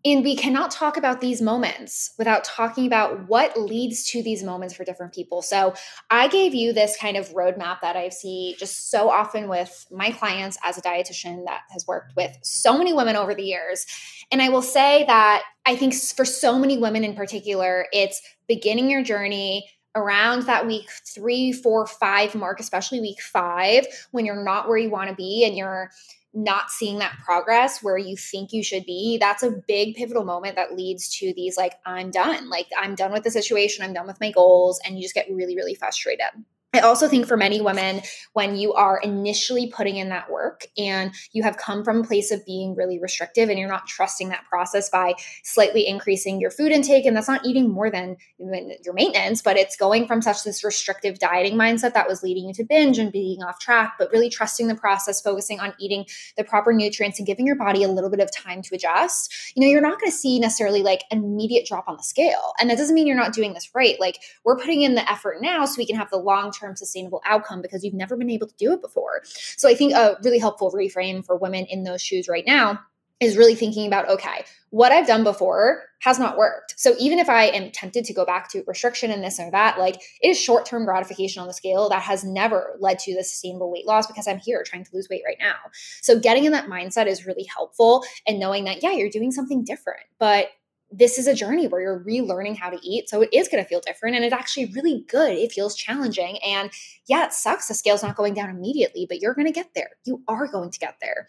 And 0.05 0.23
we 0.23 0.37
cannot 0.37 0.71
talk 0.71 0.97
about 0.97 1.21
these 1.21 1.43
moments 1.43 2.13
without 2.19 2.45
talking 2.45 2.87
about 2.87 3.29
what 3.29 3.59
leads 3.59 4.05
to 4.11 4.23
these 4.23 4.45
moments 4.45 4.75
for 4.75 4.85
different 4.85 5.13
people. 5.13 5.43
So, 5.43 5.75
I 6.09 6.29
gave 6.29 6.55
you 6.55 6.73
this 6.73 6.97
kind 6.97 7.17
of 7.17 7.29
roadmap 7.31 7.81
that 7.83 7.97
I 7.97 8.09
see 8.11 8.55
just 8.59 8.91
so 8.91 9.11
often 9.11 9.49
with 9.49 9.87
my 9.91 10.13
clients 10.13 10.57
as 10.65 10.79
a 10.79 10.83
dietitian 10.83 11.45
that 11.47 11.63
has 11.71 11.87
worked 11.87 12.15
with 12.17 12.37
so 12.43 12.79
many 12.79 12.93
women 12.93 13.17
over 13.17 13.35
the 13.35 13.43
years. 13.43 13.87
And 14.31 14.41
I 14.41 14.51
will 14.51 14.63
say 14.63 15.05
that 15.07 15.43
I 15.67 15.75
think 15.75 15.95
for 15.95 16.25
so 16.25 16.59
many 16.59 16.79
women 16.79 17.03
in 17.03 17.15
particular, 17.15 17.87
it's 17.93 18.23
beginning 18.47 18.91
your 18.91 19.03
journey 19.03 19.69
around 19.99 20.43
that 20.43 20.67
week 20.67 20.89
three, 21.07 21.53
four, 21.53 21.87
five 21.87 22.35
mark, 22.35 22.61
especially 22.61 23.01
week 23.01 23.21
five, 23.21 23.87
when 24.13 24.25
you're 24.25 24.43
not 24.43 24.69
where 24.69 24.79
you 24.79 24.91
want 24.91 25.11
to 25.11 25.17
be 25.17 25.45
and 25.45 25.57
you're 25.57 25.91
not 26.35 26.71
seeing 26.71 26.99
that 26.99 27.17
progress 27.25 27.83
where 27.83 27.99
you 27.99 28.17
think 28.17 28.53
you 28.53 28.63
should 28.63 28.85
be, 28.85 29.19
that's 29.19 29.43
a 29.43 29.61
big 29.67 29.97
pivotal 29.97 30.25
moment 30.25 30.57
that 30.57 30.77
leads 30.77 31.09
to 31.19 31.33
these 31.35 31.57
like, 31.57 31.75
I'm 31.85 32.11
done. 32.11 32.49
Like, 32.49 32.69
I'm 32.79 32.95
done 32.95 33.13
with 33.13 33.25
the 33.25 33.31
situation. 33.31 33.85
I'm 33.85 33.95
done 33.95 34.07
with 34.07 34.21
my 34.21 34.31
goals. 34.31 34.79
And 34.85 34.97
you 34.97 35.03
just 35.03 35.15
get 35.15 35.27
really, 35.31 35.57
really 35.57 35.75
frustrated. 35.75 36.27
I 36.75 36.81
also 36.81 37.09
think 37.09 37.27
for 37.27 37.39
many 37.39 37.63
women, 37.63 38.03
when 38.35 38.55
you 38.57 38.75
are 38.75 38.99
initially 38.99 39.73
putting 39.75 39.97
in 39.97 40.11
that 40.11 40.31
work 40.31 40.67
and 40.77 41.15
you 41.33 41.43
have 41.43 41.57
come 41.57 41.83
from 41.83 42.01
a 42.01 42.05
place 42.05 42.31
of 42.31 42.45
being 42.45 42.77
really 42.77 42.99
restrictive 43.01 43.49
and 43.49 43.59
you're 43.59 43.71
not 43.71 43.87
trusting 43.87 44.29
that 44.29 44.45
process 44.45 44.91
by 44.91 45.15
slightly 45.43 45.87
increasing 45.87 46.39
your 46.39 46.51
food 46.51 46.71
intake, 46.71 47.07
and 47.07 47.17
that's 47.17 47.27
not 47.27 47.47
eating 47.47 47.71
more 47.71 47.91
than 47.91 48.19
your 48.39 48.93
maintenance, 48.93 49.41
but 49.41 49.57
it's 49.57 49.77
going 49.77 50.07
from 50.07 50.21
such 50.21 50.45
this 50.45 50.63
restrictive 50.63 51.19
dieting 51.19 51.55
mindset 51.55 51.95
that 51.95 52.07
was 52.07 52.23
leading 52.23 52.47
you 52.47 52.53
to 52.53 52.65
binge 52.65 52.99
and 52.99 53.13
being 53.13 53.43
off 53.43 53.59
track, 53.59 53.95
but 53.99 54.13
really 54.13 54.29
trusting 54.29 54.69
the 54.69 54.75
process, 54.75 55.23
focusing 55.23 55.61
on 55.61 55.73
eating 55.81 56.05
the 56.37 56.45
proper 56.45 56.75
nutrients 56.75 57.19
and 57.19 57.27
giving 57.27 57.47
your 57.47 57.57
body 57.57 57.83
a 57.83 57.89
little 57.89 58.11
bit 58.11 58.21
of 58.21 58.31
time 58.31 58.61
to 58.61 58.75
adjust, 58.75 59.55
you 59.57 59.63
know, 59.63 59.69
you're 59.69 59.81
not 59.81 59.99
going 59.99 60.13
to 60.13 60.17
see 60.17 60.39
necessarily 60.39 60.83
like 60.83 61.05
an 61.11 61.25
immediate 61.25 61.67
drop 61.67 61.89
on 61.89 61.97
the 61.97 62.03
scale. 62.03 62.53
And 62.61 62.69
that 62.69 62.77
doesn't 62.77 62.95
mean 62.95 63.07
you're 63.07 63.17
not 63.17 63.33
doing 63.33 63.55
this 63.55 63.71
right. 63.75 63.99
Like 63.99 64.19
we're 64.45 64.59
putting 64.59 64.83
in 64.83 64.97
the 64.97 65.11
effort 65.11 65.39
now 65.41 65.65
so 65.65 65.77
we 65.79 65.87
can 65.87 65.97
have 65.97 66.11
the 66.11 66.19
long 66.19 66.53
term 66.59 66.77
sustainable 66.77 67.23
outcome 67.25 67.63
because 67.63 67.85
you've 67.85 67.95
never 67.95 68.17
been 68.17 68.31
able 68.31 68.47
to 68.47 68.57
do 68.57 68.73
it 68.73 68.83
before. 68.83 69.23
So 69.57 69.69
I 69.69 69.75
think 69.75 69.95
a 69.95 70.17
really 70.25 70.39
helpful 70.39 70.73
reframe 70.73 71.25
for 71.25 71.37
women 71.37 71.67
in 71.67 71.85
those 71.85 72.03
shoes 72.03 72.29
right 72.29 72.45
now 72.47 72.81
is 73.21 73.37
really 73.37 73.55
thinking 73.55 73.87
about 73.87 74.09
okay, 74.09 74.45
what 74.71 74.93
I've 74.93 75.07
done 75.07 75.25
before 75.25 75.83
has 76.01 76.19
not 76.19 76.39
worked. 76.39 76.75
So 76.77 76.95
even 77.01 77.19
if 77.19 77.29
I 77.29 77.45
am 77.45 77.73
tempted 77.73 78.05
to 78.05 78.15
go 78.15 78.25
back 78.25 78.49
to 78.51 78.63
restriction 78.67 79.11
and 79.11 79.25
this 79.25 79.41
or 79.41 79.51
that, 79.51 79.79
like 79.79 79.97
it 79.97 80.29
is 80.29 80.41
short 80.41 80.67
term 80.67 80.85
gratification 80.85 81.41
on 81.41 81.49
the 81.49 81.55
scale 81.55 81.89
that 81.89 82.03
has 82.03 82.23
never 82.23 82.77
led 82.79 82.99
to 83.01 83.15
the 83.15 83.25
sustainable 83.25 83.73
weight 83.73 83.87
loss 83.87 84.07
because 84.07 84.29
I'm 84.29 84.39
here 84.39 84.63
trying 84.65 84.85
to 84.85 84.91
lose 84.95 85.09
weight 85.11 85.23
right 85.27 85.39
now. 85.41 85.57
So 86.01 86.21
getting 86.21 86.45
in 86.45 86.53
that 86.53 86.69
mindset 86.69 87.07
is 87.07 87.27
really 87.27 87.45
helpful 87.45 88.05
and 88.27 88.39
knowing 88.39 88.65
that, 88.65 88.83
yeah, 88.83 88.93
you're 88.93 89.11
doing 89.11 89.33
something 89.33 89.65
different, 89.65 90.07
but 90.21 90.51
this 90.91 91.19
is 91.19 91.27
a 91.27 91.35
journey 91.35 91.67
where 91.67 91.81
you're 91.81 92.01
relearning 92.01 92.57
how 92.57 92.71
to 92.71 92.79
eat. 92.83 93.09
So 93.09 93.21
it 93.23 93.29
is 93.33 93.49
going 93.49 93.63
to 93.63 93.69
feel 93.69 93.81
different 93.81 94.17
and 94.17 94.25
it's 94.25 94.33
actually 94.33 94.67
really 94.67 95.05
good. 95.09 95.33
It 95.33 95.53
feels 95.53 95.75
challenging. 95.75 96.39
And 96.39 96.71
yeah, 97.07 97.27
it 97.27 97.33
sucks. 97.33 97.69
The 97.69 97.75
scale's 97.75 98.03
not 98.03 98.17
going 98.17 98.35
down 98.35 98.51
immediately, 98.51 99.05
but 99.07 99.21
you're 99.21 99.35
going 99.35 99.47
to 99.47 99.53
get 99.53 99.75
there. 99.75 99.91
You 100.05 100.23
are 100.29 100.47
going 100.47 100.71
to 100.71 100.79
get 100.79 100.97
there. 101.01 101.29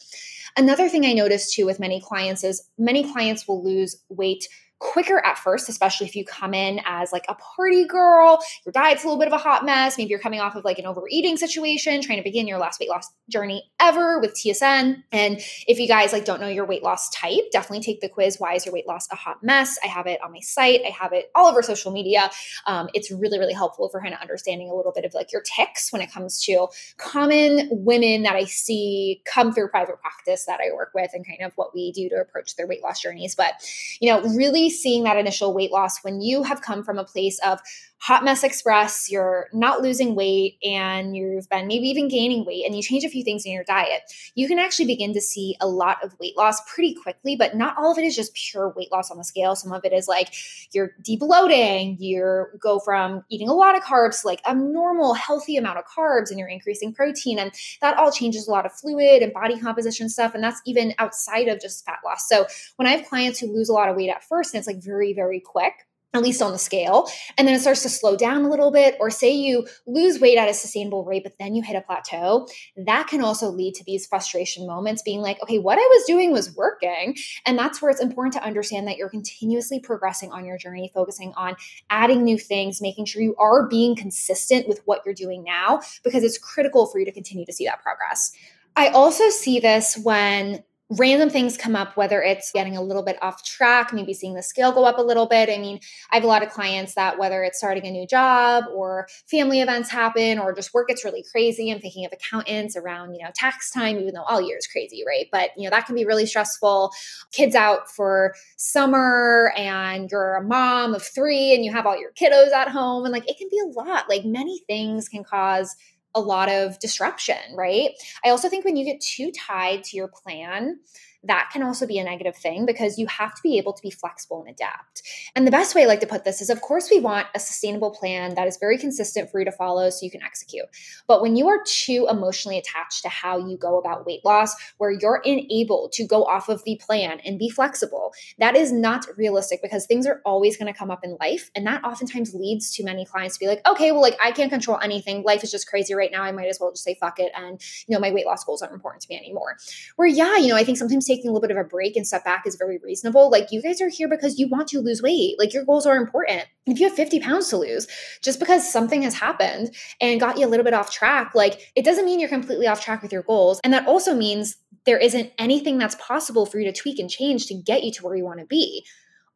Another 0.56 0.88
thing 0.88 1.06
I 1.06 1.14
noticed 1.14 1.54
too 1.54 1.66
with 1.66 1.80
many 1.80 2.00
clients 2.00 2.44
is 2.44 2.70
many 2.78 3.12
clients 3.12 3.48
will 3.48 3.64
lose 3.64 4.02
weight 4.10 4.48
quicker 4.80 5.24
at 5.26 5.38
first, 5.38 5.70
especially 5.70 6.08
if 6.08 6.16
you 6.16 6.26
come 6.26 6.54
in 6.54 6.80
as 6.86 7.12
like 7.12 7.26
a 7.28 7.36
party 7.36 7.86
girl, 7.86 8.40
your 8.66 8.72
diet's 8.72 9.04
a 9.04 9.08
little 9.08 9.20
bit 9.20 9.28
of 9.28 9.34
a 9.34 9.38
hot 9.38 9.66
mess. 9.66 9.98
Maybe 9.98 10.10
you're 10.10 10.20
coming 10.20 10.40
off 10.40 10.56
of 10.56 10.66
like 10.66 10.80
an 10.80 10.86
overeating 10.86 11.38
situation, 11.38 12.02
trying 12.02 12.18
to 12.18 12.24
begin 12.24 12.48
your 12.48 12.58
last 12.58 12.80
weight 12.80 12.90
loss 12.90 13.12
journey 13.30 13.70
ever 13.80 14.20
with 14.20 14.34
TSN. 14.34 15.04
And 15.12 15.40
if 15.68 15.80
you 15.80 15.88
guys 15.88 16.14
like 16.14 16.26
don't 16.26 16.40
know 16.40 16.48
your 16.48 16.66
weight 16.66 16.84
loss 16.84 17.10
type, 17.10 17.52
definitely 17.52 17.84
take 17.84 18.02
the 18.02 18.10
quiz. 18.10 18.38
Why 18.40 18.56
is 18.56 18.66
your 18.66 18.74
weight 18.74 18.88
loss 18.88 19.08
a 19.12 19.16
hot 19.16 19.44
mess? 19.44 19.78
I 19.84 19.88
have 19.88 20.08
it 20.08 20.20
on 20.24 20.32
my 20.32 20.40
site. 20.40 20.82
I 20.86 20.90
have 20.90 21.14
it 21.14 21.30
all 21.36 21.48
over 21.48 21.62
social 21.62 21.92
media. 21.92 22.30
Um, 22.66 22.90
it's 22.94 23.12
really, 23.12 23.38
really 23.38 23.54
helpful 23.54 23.90
for 23.90 24.02
kind 24.02 24.14
of 24.14 24.22
understanding 24.22 24.70
a 24.70 24.76
little 24.76 24.94
bit 24.94 25.06
of 25.06 25.14
like 25.14 25.32
your 25.32 25.42
ticks 25.42 25.92
when 25.92 26.02
it 26.02 26.12
comes 26.12 26.44
to 26.46 26.68
common 26.98 27.68
women 27.72 28.24
that 28.24 28.36
I 28.36 28.46
see 28.46 29.22
come 29.26 29.54
through 29.54 29.70
private 29.70 30.00
practice 30.02 30.46
that 30.46 30.60
I 30.60 30.74
work 30.74 30.92
with 30.96 31.12
and 31.14 31.26
kind 31.26 31.42
of 31.42 31.54
what 31.56 31.74
we 31.76 31.92
do 31.92 32.10
to 32.10 32.16
approach 32.16 32.56
their 32.56 32.68
weight 32.68 32.84
loss 32.84 33.02
journeys. 33.02 33.36
But, 33.36 33.54
you 34.00 34.10
know, 34.10 34.22
really 34.36 34.69
seeing 34.70 35.04
that 35.04 35.18
initial 35.18 35.54
weight 35.54 35.72
loss 35.72 36.04
when 36.04 36.22
you 36.22 36.44
have 36.44 36.62
come 36.62 36.84
from 36.84 36.98
a 36.98 37.04
place 37.04 37.40
of 37.40 37.60
hot 38.02 38.24
mess 38.24 38.44
express, 38.44 39.12
you're 39.12 39.50
not 39.52 39.82
losing 39.82 40.16
weight 40.16 40.58
and 40.64 41.18
you've 41.18 41.50
been 41.50 41.68
maybe 41.68 41.88
even 41.90 42.08
gaining 42.08 42.46
weight 42.46 42.66
and 42.66 42.76
you 42.76 42.82
change 42.82 43.04
a 43.04 43.10
few 43.10 43.24
things 43.24 43.46
in 43.46 43.52
your 43.52 43.66
diet, 43.66 44.02
you 44.36 44.48
can 44.48 44.58
actually 44.58 44.86
begin 44.86 45.14
to 45.14 45.20
see 45.20 45.56
a 45.60 45.68
lot 45.68 45.98
of 46.02 46.18
weight 46.18 46.38
loss 46.38 46.62
pretty 46.74 46.96
quickly, 46.96 47.36
but 47.36 47.56
not 47.56 47.78
all 47.78 47.92
of 47.92 47.98
it 47.98 48.06
is 48.06 48.16
just 48.16 48.34
pure 48.34 48.70
weight 48.70 48.90
loss 48.92 49.12
on 49.12 49.18
the 49.18 49.24
scale. 49.24 49.54
Some 49.56 49.74
of 49.74 49.84
it 49.84 49.92
is 49.92 50.08
like 50.08 50.34
you're 50.72 50.92
debloating, 51.04 51.98
you 52.00 52.46
go 52.58 52.80
from 52.80 53.24
eating 53.30 53.50
a 53.50 53.54
lot 53.54 53.76
of 53.76 53.84
carbs 53.84 54.24
like 54.24 54.42
a 54.46 54.56
normal, 54.56 55.14
healthy 55.14 55.58
amount 55.58 55.78
of 55.78 55.86
carbs 55.86 56.30
and 56.30 56.40
you're 56.40 56.48
increasing 56.48 56.94
protein. 56.94 57.38
And 57.38 57.52
that 57.82 57.98
all 57.98 58.12
changes 58.12 58.48
a 58.48 58.52
lot 58.52 58.66
of 58.66 58.72
fluid 58.72 59.22
and 59.22 59.34
body 59.34 59.60
composition 59.60 60.08
stuff. 60.08 60.34
And 60.34 60.44
that's 60.44 60.62
even 60.66 60.94
outside 61.00 61.50
of 61.50 61.60
just 61.60 61.86
fat 61.86 62.00
loss. 62.06 62.30
So 62.30 62.48
when 62.78 62.88
I 62.88 62.92
have 62.92 63.10
clients 63.10 63.40
who 63.40 63.48
lose 63.48 63.68
a 63.68 63.74
lot 63.74 63.90
of 63.90 63.98
weight 63.98 64.10
at 64.10 64.24
first, 64.24 64.56
it's 64.60 64.68
like 64.68 64.84
very, 64.84 65.14
very 65.14 65.40
quick 65.40 65.74
at 66.14 66.24
least 66.24 66.42
on 66.42 66.52
the 66.52 66.58
scale. 66.58 67.08
And 67.38 67.48
then 67.48 67.54
it 67.54 67.62
starts 67.62 67.84
to 67.84 67.90
slow 67.90 68.16
down 68.16 68.44
a 68.44 68.50
little 68.50 68.72
bit, 68.72 68.98
or 69.00 69.12
say 69.12 69.32
you 69.32 69.68
lose 69.86 70.20
weight 70.20 70.40
at 70.40 70.50
a 70.50 70.56
sustainable 70.56 71.06
rate, 71.06 71.22
but 71.24 71.38
then 71.38 71.54
you 71.54 71.62
hit 71.62 71.76
a 71.76 71.82
plateau. 71.82 72.48
That 72.76 73.08
can 73.08 73.22
also 73.22 73.50
lead 73.50 73.76
to 73.76 73.84
these 73.84 74.08
frustration 74.08 74.66
moments 74.66 75.04
being 75.04 75.22
like, 75.22 75.42
okay, 75.44 75.60
what 75.60 75.78
I 75.78 75.82
was 75.82 76.06
doing 76.08 76.32
was 76.32 76.56
working. 76.56 77.16
And 77.46 77.60
that's 77.60 77.80
where 77.80 77.92
it's 77.92 78.02
important 78.02 78.34
to 78.34 78.44
understand 78.44 78.88
that 78.88 78.98
you're 78.98 79.10
continuously 79.10 79.80
progressing 79.80 80.32
on 80.32 80.46
your 80.46 80.58
journey, 80.58 80.90
focusing 80.96 81.32
on 81.38 81.56
adding 81.92 82.24
new 82.24 82.40
things, 82.40 82.82
making 82.82 83.06
sure 83.06 83.22
you 83.22 83.36
are 83.36 83.68
being 83.68 83.96
consistent 83.96 84.68
with 84.68 84.82
what 84.86 85.02
you're 85.06 85.14
doing 85.14 85.44
now, 85.44 85.82
because 86.04 86.24
it's 86.24 86.40
critical 86.40 86.88
for 86.88 86.98
you 86.98 87.06
to 87.06 87.12
continue 87.12 87.46
to 87.46 87.54
see 87.54 87.66
that 87.66 87.84
progress. 87.84 88.32
I 88.76 88.88
also 88.88 89.30
see 89.30 89.60
this 89.60 90.00
when 90.02 90.64
random 90.92 91.30
things 91.30 91.56
come 91.56 91.76
up, 91.76 91.96
whether 91.96 92.22
it's 92.22 92.52
getting 92.52 92.76
a 92.76 92.82
little 92.82 93.04
bit 93.04 93.22
off 93.22 93.44
track, 93.44 93.94
maybe 93.94 94.14
seeing 94.14 94.34
the 94.34 94.42
scale 94.42 94.72
go 94.72 94.86
up 94.86 94.98
a 94.98 95.02
little 95.02 95.28
bit. 95.28 95.48
I 95.48 95.58
mean, 95.60 95.80
I 96.10 96.16
have 96.16 96.24
a 96.24 96.28
lot 96.28 96.42
of 96.42 96.50
clients 96.50 96.96
that 96.96 97.20
whether 97.20 97.44
it's 97.44 97.60
starting 97.60 97.86
a 97.86 97.92
new 97.92 98.08
job 98.08 98.64
or 98.74 99.08
family 99.30 99.62
events 99.62 99.92
happen 99.92 100.40
or 100.40 100.52
just 100.52 100.74
work 100.74 100.88
gets 100.88 101.06
really 101.06 101.24
crazy. 101.32 101.72
I'm 101.72 101.80
thinking 101.80 102.06
of 102.06 102.12
accountants 102.12 102.76
around, 102.76 103.14
you 103.14 103.24
know, 103.24 103.30
tax 103.36 103.70
time, 103.70 104.00
even 104.00 104.16
though 104.16 104.24
all 104.24 104.42
year 104.42 104.58
is 104.58 104.66
crazy, 104.66 105.04
right? 105.06 105.28
But, 105.32 105.52
you 105.56 105.66
know, 105.66 105.70
that 105.70 105.86
can 105.86 105.94
be 105.94 106.06
really 106.06 106.26
stressful. 106.26 106.92
Kids 107.32 107.54
out 107.54 107.92
for 107.92 108.34
summer 108.58 109.54
and 109.56 110.10
you're 110.10 110.38
a 110.38 110.44
mom 110.44 110.96
of 110.96 111.04
three 111.04 111.54
and 111.54 111.64
you 111.64 111.72
have 111.72 111.86
all 111.86 112.00
your 112.00 112.12
kiddos 112.14 112.52
at 112.52 112.70
home 112.70 113.06
and 113.06 113.14
like 113.14 113.30
it 113.30 113.38
can 113.38 113.48
be 113.52 113.60
a 113.60 113.80
lot. 113.80 114.10
Like 114.10 114.26
many 114.26 114.62
things 114.66 115.08
can 115.08 115.24
cause 115.24 115.76
a 116.16 116.22
lot 116.22 116.50
of 116.50 116.80
disruption, 116.80 117.38
right? 117.56 117.92
I 118.26 118.30
also 118.30 118.50
think 118.50 118.66
when 118.66 118.76
you 118.76 118.86
get 118.86 119.02
too 119.02 119.32
tied 119.32 119.84
to 119.86 119.98
your 119.98 120.08
plan, 120.10 120.80
that 121.24 121.50
can 121.52 121.64
also 121.64 121.86
be 121.86 121.98
a 122.00 122.04
negative 122.04 122.36
thing 122.36 122.66
because 122.66 122.98
you 122.98 123.06
have 123.08 123.36
to 123.36 123.42
be 123.42 123.58
able 123.58 123.74
to 123.74 123.82
be 123.82 123.92
flexible 123.92 124.42
and 124.42 124.50
adapt. 124.50 125.04
And 125.36 125.46
the 125.46 125.52
best 125.52 125.76
way 125.76 125.84
I 125.84 125.86
like 125.86 126.00
to 126.00 126.08
put 126.08 126.24
this 126.24 126.42
is 126.42 126.50
of 126.50 126.62
course, 126.62 126.90
we 126.90 127.00
want 127.00 127.28
a 127.36 127.40
sustainable 127.40 127.92
plan 127.92 128.36
that 128.36 128.48
is 128.48 128.58
very 128.58 128.78
consistent 128.78 129.30
for 129.30 129.40
you 129.40 129.46
to 129.46 129.52
follow 129.52 129.90
so 129.90 130.06
you 130.06 130.12
can 130.12 130.24
execute. 130.24 130.66
But 131.08 131.22
when 131.22 131.36
you 131.36 131.48
are 131.50 131.62
too 131.66 132.08
emotionally 132.10 132.58
attached 132.58 133.02
to 133.04 133.10
how 133.10 133.38
you 133.38 133.58
go 133.58 133.78
about 133.78 134.06
weight 134.06 134.24
loss, 134.24 134.56
where 134.78 134.92
you're 134.92 135.22
unable 135.26 135.90
to 135.94 136.06
go 136.06 136.24
off 136.24 136.48
of 136.48 136.64
the 136.64 136.80
plan 136.84 137.20
and 137.26 137.38
be 137.38 137.50
flexible, 137.50 138.14
that 138.38 138.56
is 138.56 138.72
not 138.72 139.06
realistic 139.18 139.62
because 139.62 139.86
things 139.86 140.08
are 140.08 140.22
always 140.26 140.56
going 140.56 140.72
to 140.72 140.78
come 140.78 140.92
up 140.92 141.04
in 141.04 141.18
life. 141.20 141.52
And 141.56 141.68
that 141.68 141.84
oftentimes 141.84 142.34
leads 142.34 142.72
to 142.76 142.84
many 142.84 143.06
clients 143.06 143.36
to 143.38 143.40
be 143.40 143.48
like, 143.48 143.68
okay, 143.68 143.92
well, 143.92 144.02
like 144.02 144.18
I 144.24 144.32
can't 144.32 144.52
control 144.52 144.80
anything. 144.82 145.24
Life 145.24 145.44
is 145.44 145.52
just 145.52 145.68
crazy 145.68 145.94
right 145.94 146.12
now. 146.12 146.24
I 146.24 146.32
might 146.32 146.48
as 146.48 146.60
well 146.60 146.72
just 146.72 146.84
say 146.84 146.96
fuck 147.00 147.20
it. 147.20 147.32
And, 147.36 147.62
you 147.88 147.94
know, 147.94 148.00
my 148.00 148.12
weight 148.12 148.26
loss 148.26 148.44
goals 148.44 148.62
aren't 148.62 148.74
important 148.74 149.04
to 149.04 149.08
me 149.10 149.18
anymore. 149.18 149.58
Where, 149.98 150.08
yeah, 150.08 150.38
you 150.38 150.48
know, 150.48 150.56
I 150.56 150.64
think 150.64 150.78
sometimes 150.78 151.09
taking 151.10 151.30
a 151.30 151.34
little 151.34 151.48
bit 151.48 151.52
of 151.52 151.58
a 151.58 151.68
break 151.68 151.96
and 151.96 152.06
step 152.06 152.24
back 152.24 152.44
is 152.46 152.56
very 152.56 152.78
reasonable. 152.84 153.30
Like 153.30 153.52
you 153.52 153.62
guys 153.62 153.82
are 153.82 153.90
here 153.90 154.08
because 154.08 154.40
you 154.40 154.48
want 154.48 154.68
to 154.70 154.80
lose 154.80 155.02
weight. 155.02 155.38
Like 155.40 155.54
your 155.54 155.66
goals 155.66 155.86
are 155.86 155.98
important. 155.98 156.46
If 156.68 156.80
you 156.80 156.88
have 156.88 156.96
50 156.96 157.20
pounds 157.20 157.50
to 157.50 157.58
lose, 157.58 157.88
just 158.22 158.40
because 158.40 158.72
something 158.72 159.02
has 159.02 159.16
happened 159.16 159.76
and 160.00 160.20
got 160.20 160.38
you 160.38 160.46
a 160.46 160.50
little 160.50 160.64
bit 160.64 160.74
off 160.74 160.92
track, 160.92 161.32
like 161.34 161.72
it 161.76 161.84
doesn't 161.84 162.06
mean 162.06 162.20
you're 162.20 162.30
completely 162.30 162.68
off 162.68 162.84
track 162.84 163.02
with 163.02 163.12
your 163.12 163.24
goals. 163.24 163.60
And 163.64 163.74
that 163.74 163.88
also 163.88 164.14
means 164.14 164.58
there 164.86 164.98
isn't 164.98 165.32
anything 165.38 165.78
that's 165.78 165.96
possible 165.96 166.46
for 166.46 166.60
you 166.60 166.72
to 166.72 166.80
tweak 166.80 167.00
and 167.00 167.10
change 167.10 167.48
to 167.48 167.56
get 167.56 167.84
you 167.84 167.92
to 167.94 168.06
where 168.06 168.16
you 168.16 168.24
want 168.24 168.40
to 168.40 168.46
be. 168.46 168.86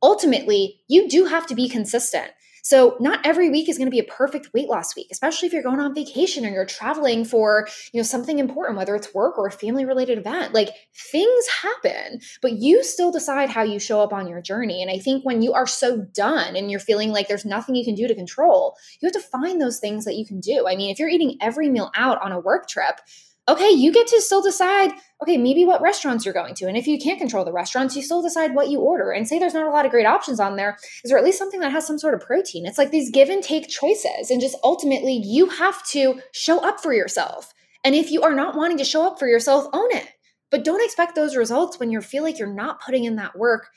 Ultimately, 0.02 0.82
you 0.88 1.08
do 1.10 1.26
have 1.26 1.48
to 1.48 1.56
be 1.56 1.68
consistent. 1.70 2.32
So 2.64 2.96
not 3.02 3.20
every 3.26 3.50
week 3.50 3.68
is 3.68 3.78
going 3.78 3.88
to 3.88 3.92
be 3.92 4.00
a 4.00 4.06
perfect 4.06 4.54
weight 4.54 4.70
loss 4.70 4.96
week, 4.96 5.08
especially 5.12 5.48
if 5.48 5.54
you're 5.54 5.62
going 5.62 5.82
on 5.82 5.94
vacation 5.94 6.46
or 6.46 6.50
you're 6.50 6.66
traveling 6.66 7.26
for, 7.26 7.68
you 7.92 8.00
know, 8.00 8.04
something 8.04 8.40
important, 8.40 8.78
whether 8.78 8.96
it's 8.96 9.14
work 9.14 9.38
or 9.38 9.48
a 9.48 9.52
family 9.52 9.84
related 9.84 10.18
event. 10.18 10.54
Like 10.54 10.70
things 10.96 11.48
happen, 11.62 12.22
but 12.42 12.54
you 12.54 12.82
still 12.84 13.12
decide 13.12 13.50
how 13.50 13.64
you 13.64 13.80
show 13.80 14.00
up 14.00 14.14
on 14.14 14.30
your 14.30 14.42
journey. 14.42 14.82
And 14.82 14.90
I 14.90 14.98
think 14.98 15.26
when 15.26 15.42
you 15.42 15.52
are 15.52 15.68
so 15.68 15.98
done 15.98 16.56
and 16.56 16.72
you're 16.72 16.80
feeling 16.80 17.12
like 17.12 17.28
there's 17.28 17.46
nothing 17.46 17.76
you 17.76 17.84
can 17.84 17.96
do 17.96 18.08
to 18.08 18.16
control, 18.16 18.78
you 19.02 19.08
have 19.08 19.14
to 19.14 19.30
find 19.30 19.62
those 19.62 19.80
things 19.80 20.06
that 20.06 20.16
you 20.16 20.26
can 20.26 20.40
do. 20.40 20.66
I 20.66 20.78
mean, 20.78 20.90
if 20.90 21.00
you're 21.00 21.10
eating 21.10 21.38
every 21.42 21.70
meal 21.70 21.92
out 21.96 22.22
on 22.22 22.32
a 22.32 22.40
work 22.40 22.70
trip, 22.70 23.02
okay, 23.48 23.70
you 23.70 23.92
get 23.92 24.08
to 24.08 24.22
still 24.22 24.42
decide, 24.42 24.92
okay, 25.22 25.38
maybe 25.38 25.66
what 25.66 25.82
restaurants 25.82 26.24
you're 26.24 26.34
going 26.34 26.56
to. 26.56 26.66
And 26.66 26.78
if 26.78 26.88
you 26.88 26.98
can't 26.98 27.20
control 27.20 27.44
the 27.44 27.52
restaurants, 27.52 27.96
you 27.96 28.02
still 28.02 28.22
decide 28.22 28.56
what 28.56 28.70
you 28.70 28.80
order. 28.80 29.12
And 29.12 29.28
say 29.28 29.38
there's 29.38 29.54
not 29.54 29.68
a 29.68 29.72
lot 29.72 29.86
of 29.86 29.92
great 29.92 30.06
options 30.06 30.40
on 30.40 30.56
there, 30.56 30.78
is 31.04 31.10
there 31.10 31.18
at 31.18 31.26
least 31.26 31.40
something 31.40 31.60
that 31.60 31.72
has 31.72 31.86
some 31.86 32.00
sort 32.00 32.14
of 32.14 32.22
protein? 32.22 32.66
It's 32.66 32.78
like 32.78 32.92
these 32.92 33.12
give 33.12 33.30
and 33.30 33.44
take 33.44 33.68
choices. 33.68 34.30
And 34.30 34.40
just 34.40 34.56
ultimately, 34.64 35.14
you 35.14 35.48
have 35.48 35.86
to 35.88 36.22
show 36.32 36.66
up 36.66 36.80
for 36.80 36.94
yourself. 36.94 37.54
And 37.84 37.96
if 37.96 38.12
you 38.12 38.22
are 38.22 38.36
not 38.36 38.56
wanting 38.56 38.78
to 38.78 38.86
show 38.86 39.06
up 39.06 39.20
for 39.20 39.28
yourself, 39.28 39.68
own 39.74 39.90
it. 39.92 40.08
But 40.50 40.64
don't 40.64 40.84
expect 40.84 41.16
those 41.16 41.36
results 41.36 41.80
when 41.80 41.92
you 41.92 42.00
feel 42.00 42.24
like 42.24 42.40
you're 42.40 42.48
not 42.48 42.82
putting 42.82 43.04
in 43.04 43.18
that 43.18 43.38
work, 43.38 43.70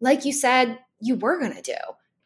like 0.00 0.24
you 0.24 0.32
said 0.32 0.78
you 1.00 1.16
were 1.16 1.40
going 1.40 1.54
to 1.54 1.62
do. 1.62 1.76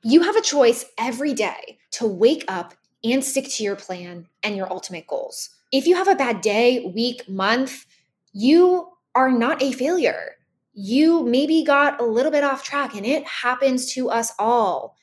You 0.03 0.23
have 0.23 0.37
a 0.37 0.43
choice 0.43 0.85
every 0.99 1.33
day 1.33 1.79
to 1.93 2.07
wake 2.07 2.45
up 2.49 2.75
and 3.05 3.25
stick 3.25 3.49
to 3.49 3.65
your 3.65 3.77
plan 3.77 4.27
and 4.43 4.57
your 4.57 4.71
ultimate 4.71 5.07
goals 5.07 5.51
if 5.73 5.87
you 5.87 5.97
have 5.97 6.09
a 6.09 6.15
bad 6.15 6.43
day, 6.43 6.85
week, 6.95 7.27
month, 7.29 7.87
you 8.33 8.89
are 9.15 9.31
not 9.31 9.63
a 9.63 9.73
failure. 9.73 10.37
You 10.75 11.25
maybe 11.25 11.65
got 11.65 12.01
a 12.01 12.05
little 12.05 12.31
bit 12.31 12.45
off 12.45 12.63
track, 12.63 12.95
and 12.95 13.07
it 13.07 13.27
happens 13.27 13.93
to 13.95 14.11
us 14.11 14.33
all. 14.39 14.97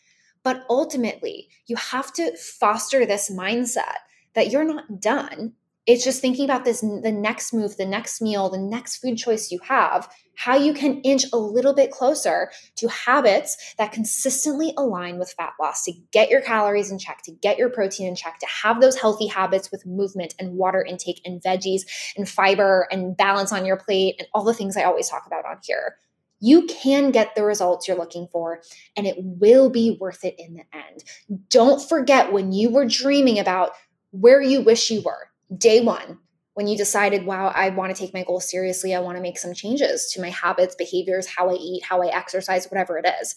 But 0.44 0.66
ultimately, 0.70 1.50
you 1.66 1.76
have 1.76 2.14
to 2.14 2.36
foster 2.38 3.06
this 3.06 3.30
mindset 3.30 3.98
that 4.36 4.52
you're 4.52 4.64
not 4.64 5.02
done. 5.02 5.54
It's 5.86 6.04
just 6.04 6.22
thinking 6.22 6.46
about 6.46 6.66
this 6.66 6.82
the 6.82 7.12
next 7.12 7.54
move, 7.54 7.78
the 7.78 7.86
next 7.86 8.22
meal, 8.22 8.50
the 8.50 8.60
next 8.60 8.98
food 8.98 9.18
choice 9.18 9.52
you 9.52 9.60
have, 9.64 10.08
how 10.36 10.56
you 10.56 10.74
can 10.74 11.02
inch 11.02 11.26
a 11.34 11.38
little 11.38 11.74
bit 11.74 11.92
closer 11.92 12.52
to 12.76 12.88
habits 12.90 13.74
that 13.78 13.92
consistently 13.92 14.74
align 14.78 15.18
with 15.18 15.34
fat 15.34 15.54
loss 15.60 15.84
to 15.86 15.94
get 16.12 16.30
your 16.30 16.42
calories 16.42 16.92
in 16.92 17.00
check, 17.00 17.22
to 17.24 17.32
get 17.32 17.58
your 17.58 17.70
protein 17.70 18.08
in 18.08 18.16
check, 18.16 18.40
to 18.40 18.48
have 18.64 18.82
those 18.82 18.98
healthy 18.98 19.28
habits 19.28 19.72
with 19.72 19.86
movement 19.86 20.36
and 20.38 20.58
water 20.58 20.84
intake 20.84 21.22
and 21.26 21.42
veggies 21.42 21.82
and 22.16 22.30
fiber 22.30 22.88
and 22.92 23.18
balance 23.18 23.52
on 23.52 23.66
your 23.66 23.78
plate 23.78 24.16
and 24.20 24.28
all 24.34 24.44
the 24.44 24.54
things 24.54 24.78
I 24.78 24.84
always 24.84 25.10
talk 25.10 25.26
about 25.26 25.46
on 25.46 25.58
here 25.64 25.96
you 26.40 26.66
can 26.68 27.12
get 27.12 27.36
the 27.36 27.44
results 27.44 27.88
you're 27.88 27.98
looking 27.98 28.28
for 28.32 28.62
and 28.96 29.06
it 29.06 29.16
will 29.20 29.70
be 29.70 29.98
worth 30.00 30.24
it 30.24 30.36
in 30.38 30.54
the 30.54 30.64
end. 30.74 31.04
Don't 31.50 31.82
forget 31.82 32.32
when 32.32 32.52
you 32.52 32.70
were 32.70 32.86
dreaming 32.86 33.40
about 33.40 33.72
where 34.12 34.42
you 34.42 34.62
wish 34.62 34.90
you 34.90 35.02
were, 35.02 35.29
day 35.56 35.82
one, 35.82 36.20
when 36.54 36.68
you 36.68 36.78
decided, 36.78 37.26
wow, 37.26 37.54
I 37.56 37.70
want 37.70 37.96
to 37.96 38.00
take 38.00 38.14
my 38.14 38.24
goals 38.24 38.50
seriously. 38.50 38.94
I 38.94 39.00
want 39.00 39.18
to 39.18 39.22
make 39.22 39.38
some 39.38 39.54
changes 39.54 40.12
to 40.14 40.22
my 40.22 40.30
habits, 40.30 40.76
behaviors, 40.76 41.26
how 41.26 41.50
I 41.50 41.54
eat, 41.54 41.84
how 41.84 42.02
I 42.02 42.08
exercise, 42.08 42.68
whatever 42.68 42.98
it 42.98 43.08
is. 43.22 43.36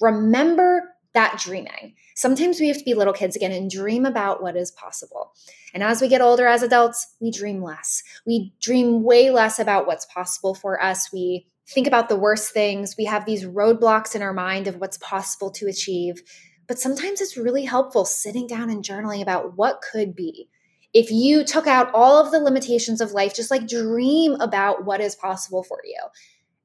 Remember 0.00 0.94
that 1.12 1.40
dreaming. 1.42 1.94
Sometimes 2.14 2.60
we 2.60 2.68
have 2.68 2.78
to 2.78 2.84
be 2.84 2.94
little 2.94 3.12
kids 3.12 3.34
again 3.34 3.50
and 3.50 3.68
dream 3.68 4.06
about 4.06 4.42
what 4.42 4.56
is 4.56 4.70
possible. 4.70 5.32
And 5.74 5.82
as 5.82 6.00
we 6.00 6.08
get 6.08 6.20
older 6.20 6.46
as 6.46 6.62
adults, 6.62 7.14
we 7.20 7.32
dream 7.32 7.62
less. 7.62 8.02
We 8.26 8.54
dream 8.60 9.02
way 9.02 9.30
less 9.30 9.58
about 9.58 9.86
what's 9.86 10.06
possible 10.06 10.54
for 10.54 10.80
us. 10.80 11.12
We 11.12 11.48
think 11.68 11.86
about 11.86 12.08
the 12.08 12.16
worst 12.16 12.52
things. 12.52 12.94
We 12.96 13.06
have 13.06 13.26
these 13.26 13.44
roadblocks 13.44 14.14
in 14.14 14.22
our 14.22 14.32
mind 14.32 14.68
of 14.68 14.76
what's 14.76 14.98
possible 14.98 15.50
to 15.52 15.66
achieve. 15.66 16.22
But 16.68 16.78
sometimes 16.78 17.20
it's 17.20 17.36
really 17.36 17.64
helpful 17.64 18.04
sitting 18.04 18.46
down 18.46 18.70
and 18.70 18.84
journaling 18.84 19.22
about 19.22 19.56
what 19.56 19.82
could 19.92 20.14
be. 20.14 20.48
If 20.92 21.10
you 21.10 21.44
took 21.44 21.66
out 21.66 21.90
all 21.94 22.20
of 22.20 22.32
the 22.32 22.40
limitations 22.40 23.00
of 23.00 23.12
life, 23.12 23.34
just 23.34 23.50
like 23.50 23.68
dream 23.68 24.34
about 24.40 24.84
what 24.84 25.00
is 25.00 25.14
possible 25.14 25.62
for 25.62 25.80
you. 25.84 26.00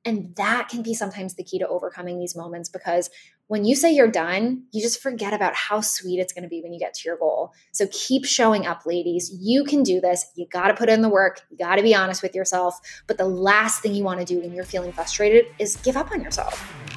And 0.04 0.36
that 0.36 0.70
can 0.70 0.84
be 0.84 0.94
sometimes 0.94 1.34
the 1.34 1.44
key 1.44 1.58
to 1.60 1.68
overcoming 1.68 2.20
these 2.20 2.36
moments 2.36 2.70
because 2.70 3.10
when 3.48 3.66
you 3.66 3.76
say 3.76 3.92
you're 3.94 4.10
done, 4.10 4.64
you 4.72 4.82
just 4.82 5.02
forget 5.02 5.34
about 5.34 5.54
how 5.56 5.82
sweet 5.82 6.20
it's 6.20 6.34
going 6.34 6.44
to 6.44 6.50
be 6.50 6.62
when 6.62 6.74
you 6.74 6.80
get 6.80 6.94
to 6.96 7.02
your 7.08 7.18
goal. 7.18 7.54
So 7.72 7.88
keep 7.92 8.26
showing 8.26 8.66
up, 8.66 8.86
ladies. 8.86 9.32
You 9.40 9.64
can 9.64 9.84
do 9.84 10.02
this. 10.02 10.26
You 10.36 10.48
got 10.48 10.68
to 10.68 10.74
put 10.74 10.90
in 10.90 11.02
the 11.02 11.10
work. 11.10 11.42
You 11.50 11.58
got 11.58 11.76
to 11.76 11.84
be 11.84 11.94
honest 11.94 12.24
with 12.24 12.34
yourself. 12.34 12.80
But 13.08 13.18
the 13.18 13.28
last 13.28 13.82
thing 13.82 13.94
you 13.94 14.04
want 14.04 14.20
to 14.20 14.26
do 14.26 14.40
when 14.40 14.54
you're 14.54 14.64
feeling 14.64 14.92
frustrated 14.92 15.46
is 15.60 15.76
give 15.78 15.98
up 15.98 16.12
on 16.12 16.22
yourself. 16.22 16.95